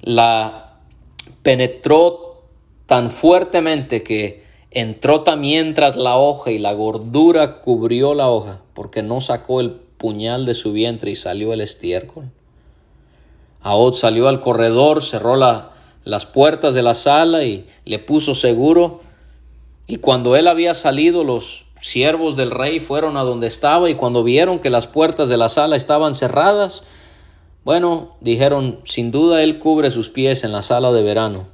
la 0.00 0.80
penetró 1.44 2.48
tan 2.86 3.12
fuertemente 3.12 4.02
que 4.02 4.42
entró 4.72 5.20
también 5.20 5.74
tras 5.74 5.96
la 5.96 6.16
hoja 6.16 6.50
y 6.50 6.58
la 6.58 6.72
gordura 6.72 7.60
cubrió 7.60 8.12
la 8.12 8.28
hoja, 8.28 8.62
porque 8.76 9.02
no 9.02 9.20
sacó 9.22 9.60
el 9.60 9.72
puñal 9.72 10.44
de 10.44 10.54
su 10.54 10.72
vientre 10.72 11.10
y 11.10 11.16
salió 11.16 11.54
el 11.54 11.62
estiércol. 11.62 12.30
Ahod 13.62 13.94
salió 13.94 14.28
al 14.28 14.40
corredor, 14.40 15.02
cerró 15.02 15.34
las 15.34 16.26
puertas 16.26 16.74
de 16.74 16.82
la 16.82 16.94
sala 16.94 17.42
y 17.42 17.66
le 17.86 17.98
puso 17.98 18.34
seguro. 18.34 19.00
Y 19.86 19.96
cuando 19.96 20.36
él 20.36 20.46
había 20.46 20.74
salido, 20.74 21.24
los 21.24 21.64
siervos 21.80 22.36
del 22.36 22.50
rey 22.50 22.78
fueron 22.78 23.16
a 23.16 23.22
donde 23.22 23.46
estaba 23.46 23.88
y 23.88 23.94
cuando 23.94 24.22
vieron 24.22 24.58
que 24.58 24.70
las 24.70 24.86
puertas 24.86 25.30
de 25.30 25.38
la 25.38 25.48
sala 25.48 25.74
estaban 25.74 26.14
cerradas, 26.14 26.84
bueno, 27.64 28.16
dijeron, 28.20 28.80
sin 28.84 29.10
duda 29.10 29.42
él 29.42 29.58
cubre 29.58 29.90
sus 29.90 30.10
pies 30.10 30.44
en 30.44 30.52
la 30.52 30.62
sala 30.62 30.92
de 30.92 31.02
verano. 31.02 31.46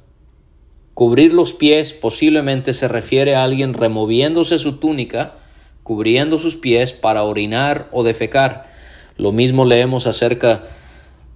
Cubrir 0.93 1.33
los 1.33 1.53
pies 1.53 1.93
posiblemente 1.93 2.73
se 2.73 2.87
refiere 2.87 3.35
a 3.35 3.43
alguien 3.43 3.73
removiéndose 3.73 4.59
su 4.59 4.73
túnica, 4.73 5.35
cubriendo 5.83 6.39
sus 6.39 6.57
pies 6.57 6.93
para 6.93 7.23
orinar 7.23 7.89
o 7.91 8.03
defecar. 8.03 8.69
Lo 9.17 9.31
mismo 9.31 9.65
leemos 9.65 10.07
acerca 10.07 10.63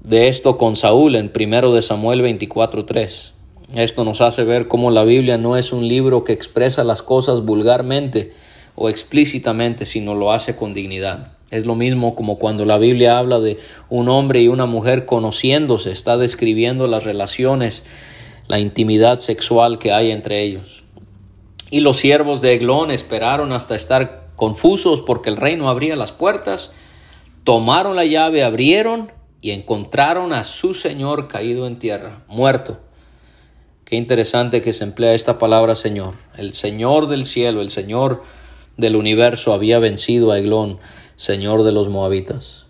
de 0.03 0.29
esto 0.29 0.57
con 0.57 0.75
Saúl 0.75 1.15
en 1.15 1.31
1 1.33 1.73
de 1.73 1.81
Samuel 1.81 2.21
24:3. 2.21 3.33
Esto 3.75 4.05
nos 4.05 4.21
hace 4.21 4.43
ver 4.45 4.67
cómo 4.69 4.91
la 4.91 5.03
Biblia 5.03 5.37
no 5.37 5.57
es 5.57 5.73
un 5.73 5.87
libro 5.87 6.23
que 6.23 6.31
expresa 6.31 6.85
las 6.85 7.01
cosas 7.01 7.43
vulgarmente 7.43 8.33
o 8.75 8.89
explícitamente, 8.89 9.85
sino 9.85 10.15
lo 10.15 10.31
hace 10.31 10.55
con 10.55 10.73
dignidad. 10.73 11.33
Es 11.51 11.65
lo 11.65 11.75
mismo 11.75 12.15
como 12.15 12.39
cuando 12.39 12.65
la 12.65 12.77
Biblia 12.77 13.17
habla 13.17 13.39
de 13.39 13.57
un 13.89 14.07
hombre 14.09 14.41
y 14.41 14.47
una 14.47 14.65
mujer 14.65 15.05
conociéndose, 15.05 15.91
está 15.91 16.17
describiendo 16.17 16.87
las 16.87 17.03
relaciones, 17.03 17.83
la 18.47 18.59
intimidad 18.59 19.19
sexual 19.19 19.79
que 19.79 19.91
hay 19.91 20.11
entre 20.11 20.43
ellos. 20.43 20.83
Y 21.69 21.81
los 21.81 21.97
siervos 21.97 22.41
de 22.41 22.53
Eglón 22.53 22.91
esperaron 22.91 23.51
hasta 23.51 23.75
estar 23.75 24.26
confusos 24.37 25.01
porque 25.01 25.29
el 25.29 25.35
rey 25.35 25.57
no 25.57 25.67
abría 25.67 25.97
las 25.97 26.13
puertas, 26.13 26.71
tomaron 27.43 27.97
la 27.97 28.05
llave, 28.05 28.43
abrieron 28.43 29.11
y 29.41 29.51
encontraron 29.51 30.31
a 30.31 30.45
su 30.45 30.73
señor 30.73 31.27
caído 31.27 31.67
en 31.67 31.79
tierra, 31.79 32.23
muerto. 32.29 32.79
Qué 33.83 33.97
interesante 33.97 34.61
que 34.61 34.73
se 34.73 34.83
emplea 34.85 35.13
esta 35.13 35.39
palabra 35.39 35.75
Señor. 35.75 36.15
El 36.37 36.53
Señor 36.53 37.07
del 37.07 37.25
cielo, 37.25 37.61
el 37.61 37.69
Señor 37.69 38.23
del 38.77 38.95
universo 38.95 39.53
había 39.53 39.79
vencido 39.79 40.31
a 40.31 40.39
Eglón 40.39 40.79
señor 41.15 41.63
de 41.63 41.71
los 41.71 41.89
moabitas. 41.89 42.65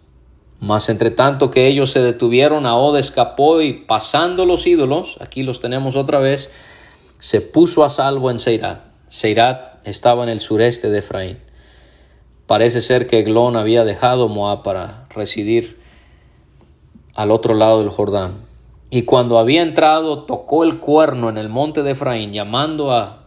Mas 0.59 0.89
entre 0.89 1.11
tanto 1.11 1.51
que 1.51 1.67
ellos 1.67 1.91
se 1.91 2.01
detuvieron, 2.01 2.65
Ahod 2.65 2.97
escapó 2.97 3.61
y 3.61 3.73
pasando 3.73 4.45
los 4.45 4.65
ídolos, 4.65 5.17
aquí 5.19 5.43
los 5.43 5.59
tenemos 5.59 5.95
otra 5.95 6.19
vez, 6.19 6.49
se 7.19 7.41
puso 7.41 7.83
a 7.83 7.89
salvo 7.89 8.31
en 8.31 8.39
Seirat. 8.39 8.81
Seirat 9.07 9.85
estaba 9.85 10.23
en 10.23 10.29
el 10.29 10.39
sureste 10.39 10.89
de 10.89 10.99
Efraín. 10.99 11.46
Parece 12.47 12.81
ser 12.81 13.07
que 13.07 13.19
Eglón 13.19 13.55
había 13.55 13.83
dejado 13.83 14.29
Moab 14.29 14.63
para 14.63 15.05
residir 15.09 15.77
al 17.13 17.31
otro 17.31 17.53
lado 17.53 17.79
del 17.79 17.89
Jordán. 17.89 18.33
Y 18.89 19.01
cuando 19.01 19.37
había 19.37 19.61
entrado, 19.61 20.23
tocó 20.23 20.63
el 20.63 20.79
cuerno 20.79 21.29
en 21.29 21.37
el 21.37 21.49
monte 21.49 21.83
de 21.83 21.91
Efraín, 21.91 22.31
llamando 22.31 22.93
a, 22.93 23.25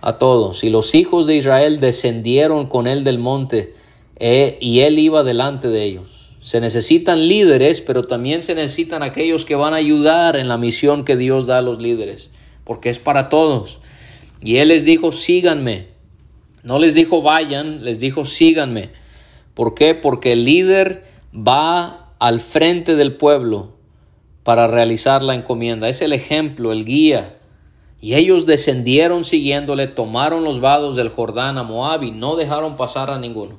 a 0.00 0.18
todos. 0.18 0.62
Y 0.62 0.70
los 0.70 0.94
hijos 0.94 1.26
de 1.26 1.36
Israel 1.36 1.80
descendieron 1.80 2.66
con 2.66 2.86
él 2.86 3.02
del 3.02 3.18
monte 3.18 3.74
eh, 4.16 4.56
y 4.60 4.80
él 4.80 4.98
iba 4.98 5.22
delante 5.22 5.68
de 5.68 5.82
ellos. 5.82 6.30
Se 6.40 6.60
necesitan 6.60 7.26
líderes, 7.26 7.80
pero 7.80 8.04
también 8.04 8.42
se 8.42 8.54
necesitan 8.54 9.02
aquellos 9.02 9.44
que 9.44 9.56
van 9.56 9.74
a 9.74 9.78
ayudar 9.78 10.36
en 10.36 10.48
la 10.48 10.56
misión 10.56 11.04
que 11.04 11.16
Dios 11.16 11.46
da 11.46 11.58
a 11.58 11.62
los 11.62 11.82
líderes, 11.82 12.30
porque 12.64 12.88
es 12.88 12.98
para 12.98 13.28
todos. 13.28 13.80
Y 14.40 14.56
él 14.58 14.68
les 14.68 14.84
dijo, 14.84 15.10
síganme. 15.10 15.97
No 16.62 16.78
les 16.78 16.94
dijo 16.94 17.22
vayan, 17.22 17.84
les 17.84 17.98
dijo 17.98 18.24
síganme. 18.24 18.90
¿Por 19.54 19.74
qué? 19.74 19.94
Porque 19.94 20.32
el 20.32 20.44
líder 20.44 21.04
va 21.34 22.12
al 22.18 22.40
frente 22.40 22.96
del 22.96 23.16
pueblo 23.16 23.74
para 24.42 24.66
realizar 24.66 25.22
la 25.22 25.34
encomienda. 25.34 25.88
Es 25.88 26.02
el 26.02 26.12
ejemplo, 26.12 26.72
el 26.72 26.84
guía. 26.84 27.38
Y 28.00 28.14
ellos 28.14 28.46
descendieron 28.46 29.24
siguiéndole, 29.24 29.88
tomaron 29.88 30.44
los 30.44 30.60
vados 30.60 30.94
del 30.96 31.08
Jordán 31.08 31.58
a 31.58 31.64
Moab 31.64 32.04
y 32.04 32.12
no 32.12 32.36
dejaron 32.36 32.76
pasar 32.76 33.10
a 33.10 33.18
ninguno. 33.18 33.58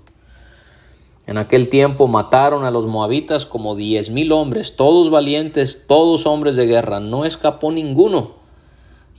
En 1.28 1.38
aquel 1.38 1.68
tiempo 1.70 2.08
mataron 2.08 2.66
a 2.66 2.72
los 2.72 2.88
moabitas 2.88 3.46
como 3.46 3.76
diez 3.76 4.10
mil 4.10 4.32
hombres, 4.32 4.76
todos 4.76 5.12
valientes, 5.12 5.86
todos 5.88 6.26
hombres 6.26 6.56
de 6.56 6.66
guerra, 6.66 7.00
no 7.00 7.24
escapó 7.24 7.72
ninguno. 7.72 8.38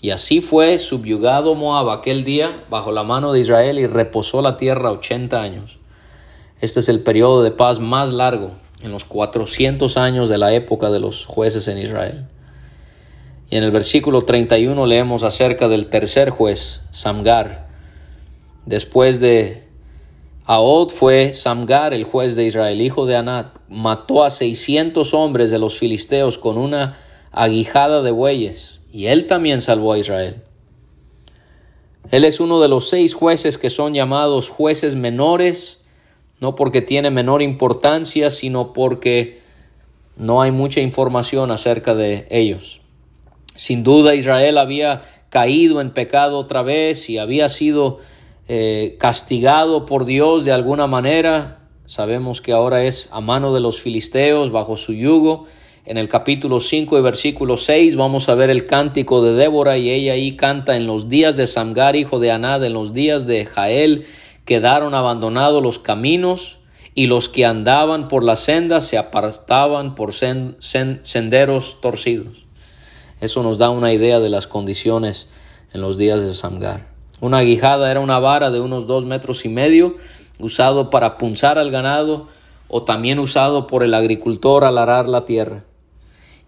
Y 0.00 0.10
así 0.10 0.40
fue 0.40 0.78
subyugado 0.78 1.54
Moab 1.54 1.90
aquel 1.90 2.24
día 2.24 2.50
bajo 2.70 2.90
la 2.90 3.02
mano 3.02 3.32
de 3.32 3.40
Israel 3.40 3.78
y 3.78 3.86
reposó 3.86 4.40
la 4.40 4.56
tierra 4.56 4.90
ochenta 4.90 5.42
años. 5.42 5.78
Este 6.60 6.80
es 6.80 6.88
el 6.88 7.00
periodo 7.00 7.42
de 7.42 7.50
paz 7.50 7.80
más 7.80 8.12
largo 8.12 8.52
en 8.82 8.92
los 8.92 9.04
cuatrocientos 9.04 9.98
años 9.98 10.30
de 10.30 10.38
la 10.38 10.54
época 10.54 10.90
de 10.90 11.00
los 11.00 11.26
jueces 11.26 11.68
en 11.68 11.78
Israel. 11.78 12.26
Y 13.50 13.56
en 13.56 13.64
el 13.64 13.72
versículo 13.72 14.22
31 14.22 14.86
leemos 14.86 15.22
acerca 15.22 15.68
del 15.68 15.88
tercer 15.88 16.30
juez, 16.30 16.82
Samgar. 16.90 17.68
Después 18.64 19.20
de 19.20 19.64
Ahod 20.46 20.90
fue 20.90 21.34
Samgar, 21.34 21.92
el 21.92 22.04
juez 22.04 22.36
de 22.36 22.46
Israel, 22.46 22.80
hijo 22.80 23.06
de 23.06 23.16
Anat, 23.16 23.58
mató 23.68 24.24
a 24.24 24.30
seiscientos 24.30 25.12
hombres 25.12 25.50
de 25.50 25.58
los 25.58 25.78
filisteos 25.78 26.38
con 26.38 26.56
una 26.56 26.96
aguijada 27.32 28.02
de 28.02 28.12
bueyes, 28.12 28.79
y 28.92 29.06
él 29.06 29.26
también 29.26 29.60
salvó 29.60 29.92
a 29.92 29.98
Israel. 29.98 30.42
Él 32.10 32.24
es 32.24 32.40
uno 32.40 32.60
de 32.60 32.68
los 32.68 32.88
seis 32.88 33.14
jueces 33.14 33.58
que 33.58 33.70
son 33.70 33.94
llamados 33.94 34.48
jueces 34.48 34.96
menores, 34.96 35.80
no 36.40 36.56
porque 36.56 36.82
tiene 36.82 37.10
menor 37.10 37.42
importancia, 37.42 38.30
sino 38.30 38.72
porque 38.72 39.40
no 40.16 40.42
hay 40.42 40.50
mucha 40.50 40.80
información 40.80 41.50
acerca 41.50 41.94
de 41.94 42.26
ellos. 42.30 42.80
Sin 43.54 43.84
duda 43.84 44.14
Israel 44.14 44.58
había 44.58 45.02
caído 45.28 45.80
en 45.80 45.92
pecado 45.92 46.38
otra 46.38 46.62
vez 46.62 47.08
y 47.08 47.18
había 47.18 47.48
sido 47.48 47.98
eh, 48.48 48.96
castigado 48.98 49.86
por 49.86 50.04
Dios 50.04 50.44
de 50.44 50.52
alguna 50.52 50.86
manera. 50.86 51.68
Sabemos 51.84 52.40
que 52.40 52.52
ahora 52.52 52.84
es 52.84 53.08
a 53.12 53.20
mano 53.20 53.54
de 53.54 53.60
los 53.60 53.80
filisteos, 53.80 54.50
bajo 54.50 54.76
su 54.76 54.92
yugo. 54.92 55.46
En 55.86 55.96
el 55.96 56.08
capítulo 56.08 56.60
5 56.60 56.98
y 56.98 57.00
versículo 57.00 57.56
6 57.56 57.96
vamos 57.96 58.28
a 58.28 58.34
ver 58.34 58.50
el 58.50 58.66
cántico 58.66 59.24
de 59.24 59.32
Débora 59.32 59.78
y 59.78 59.90
ella 59.90 60.12
ahí 60.12 60.36
canta 60.36 60.76
en 60.76 60.86
los 60.86 61.08
días 61.08 61.38
de 61.38 61.46
Samgar, 61.46 61.96
hijo 61.96 62.18
de 62.18 62.30
Anad, 62.30 62.62
en 62.64 62.74
los 62.74 62.92
días 62.92 63.26
de 63.26 63.46
Jael, 63.46 64.04
quedaron 64.44 64.94
abandonados 64.94 65.62
los 65.62 65.78
caminos 65.78 66.58
y 66.94 67.06
los 67.06 67.30
que 67.30 67.46
andaban 67.46 68.08
por 68.08 68.24
las 68.24 68.40
sendas 68.40 68.86
se 68.86 68.98
apartaban 68.98 69.94
por 69.94 70.12
senderos 70.12 71.80
torcidos. 71.80 72.44
Eso 73.22 73.42
nos 73.42 73.56
da 73.56 73.70
una 73.70 73.94
idea 73.94 74.20
de 74.20 74.28
las 74.28 74.46
condiciones 74.46 75.28
en 75.72 75.80
los 75.80 75.96
días 75.96 76.20
de 76.20 76.34
Samgar. 76.34 76.88
Una 77.22 77.38
aguijada 77.38 77.90
era 77.90 78.00
una 78.00 78.18
vara 78.18 78.50
de 78.50 78.60
unos 78.60 78.86
dos 78.86 79.06
metros 79.06 79.46
y 79.46 79.48
medio, 79.48 79.96
usado 80.38 80.90
para 80.90 81.16
punzar 81.16 81.58
al 81.58 81.70
ganado 81.70 82.28
o 82.68 82.82
también 82.82 83.18
usado 83.18 83.66
por 83.66 83.82
el 83.82 83.94
agricultor 83.94 84.64
al 84.64 84.76
arar 84.76 85.08
la 85.08 85.24
tierra. 85.24 85.64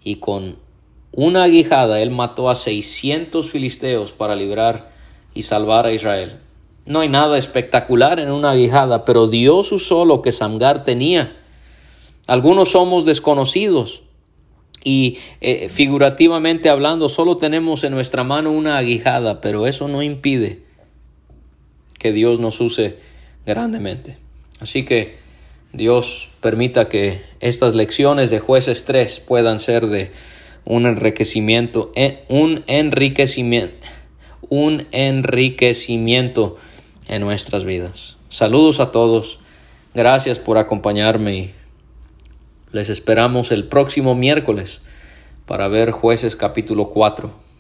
Y 0.05 0.17
con 0.17 0.57
una 1.13 1.45
aguijada 1.45 2.01
él 2.01 2.11
mató 2.11 2.49
a 2.51 2.55
seiscientos 2.55 3.51
filisteos 3.51 4.13
para 4.13 4.35
librar 4.35 4.93
y 5.35 5.43
salvar 5.43 5.87
a 5.87 5.93
Israel. 5.93 6.39
No 6.87 7.01
hay 7.01 7.09
nada 7.09 7.39
espectacular 7.39 8.19
en 8.19 8.31
una 8.31 8.51
aguijada, 8.51 9.05
pero 9.05 9.29
Dios 9.29 9.71
usó 9.71 10.05
lo 10.05 10.21
que 10.23 10.33
Samgar 10.33 10.85
tenía. 10.85 11.37
Algunos 12.27 12.71
somos 12.71 13.05
desconocidos 13.05 14.03
y 14.85 15.19
eh, 15.41 15.69
figurativamente 15.69 16.69
hablando 16.69 17.09
solo 17.09 17.37
tenemos 17.37 17.85
en 17.85 17.93
nuestra 17.93 18.25
mano 18.25 18.51
una 18.51 18.79
aguijada, 18.79 19.41
pero 19.41 19.67
eso 19.67 19.87
no 19.87 20.03
impide 20.03 20.63
que 21.99 22.13
Dios 22.13 22.41
nos 22.41 22.61
use 22.61 22.99
grandemente. 23.47 24.17
Así 24.59 24.85
que 24.85 25.22
Dios 25.73 26.29
permita 26.41 26.89
que 26.89 27.23
estas 27.41 27.75
lecciones 27.75 28.31
de 28.31 28.41
jueces 28.41 28.85
3 28.85 29.21
puedan 29.21 29.59
ser 29.59 29.87
de 29.87 30.11
un 30.65 30.87
enriquecimiento, 30.87 31.93
eh, 31.95 32.25
un 32.29 32.63
enriquecimiento, 32.67 33.87
un 34.49 34.87
enriquecimiento 34.93 36.57
en 37.09 37.23
nuestras 37.23 37.65
vidas. 37.65 38.17
Saludos 38.29 38.81
a 38.81 38.91
todos. 38.91 39.39
Gracias 39.95 40.39
por 40.39 40.59
acompañarme 40.59 41.37
y 41.37 41.51
les 42.71 42.89
esperamos 42.89 43.53
el 43.53 43.67
próximo 43.67 44.15
miércoles 44.15 44.81
para 45.47 45.69
ver 45.69 45.91
jueces 45.91 46.37
capítulo 46.37 46.91
4. 46.91 47.52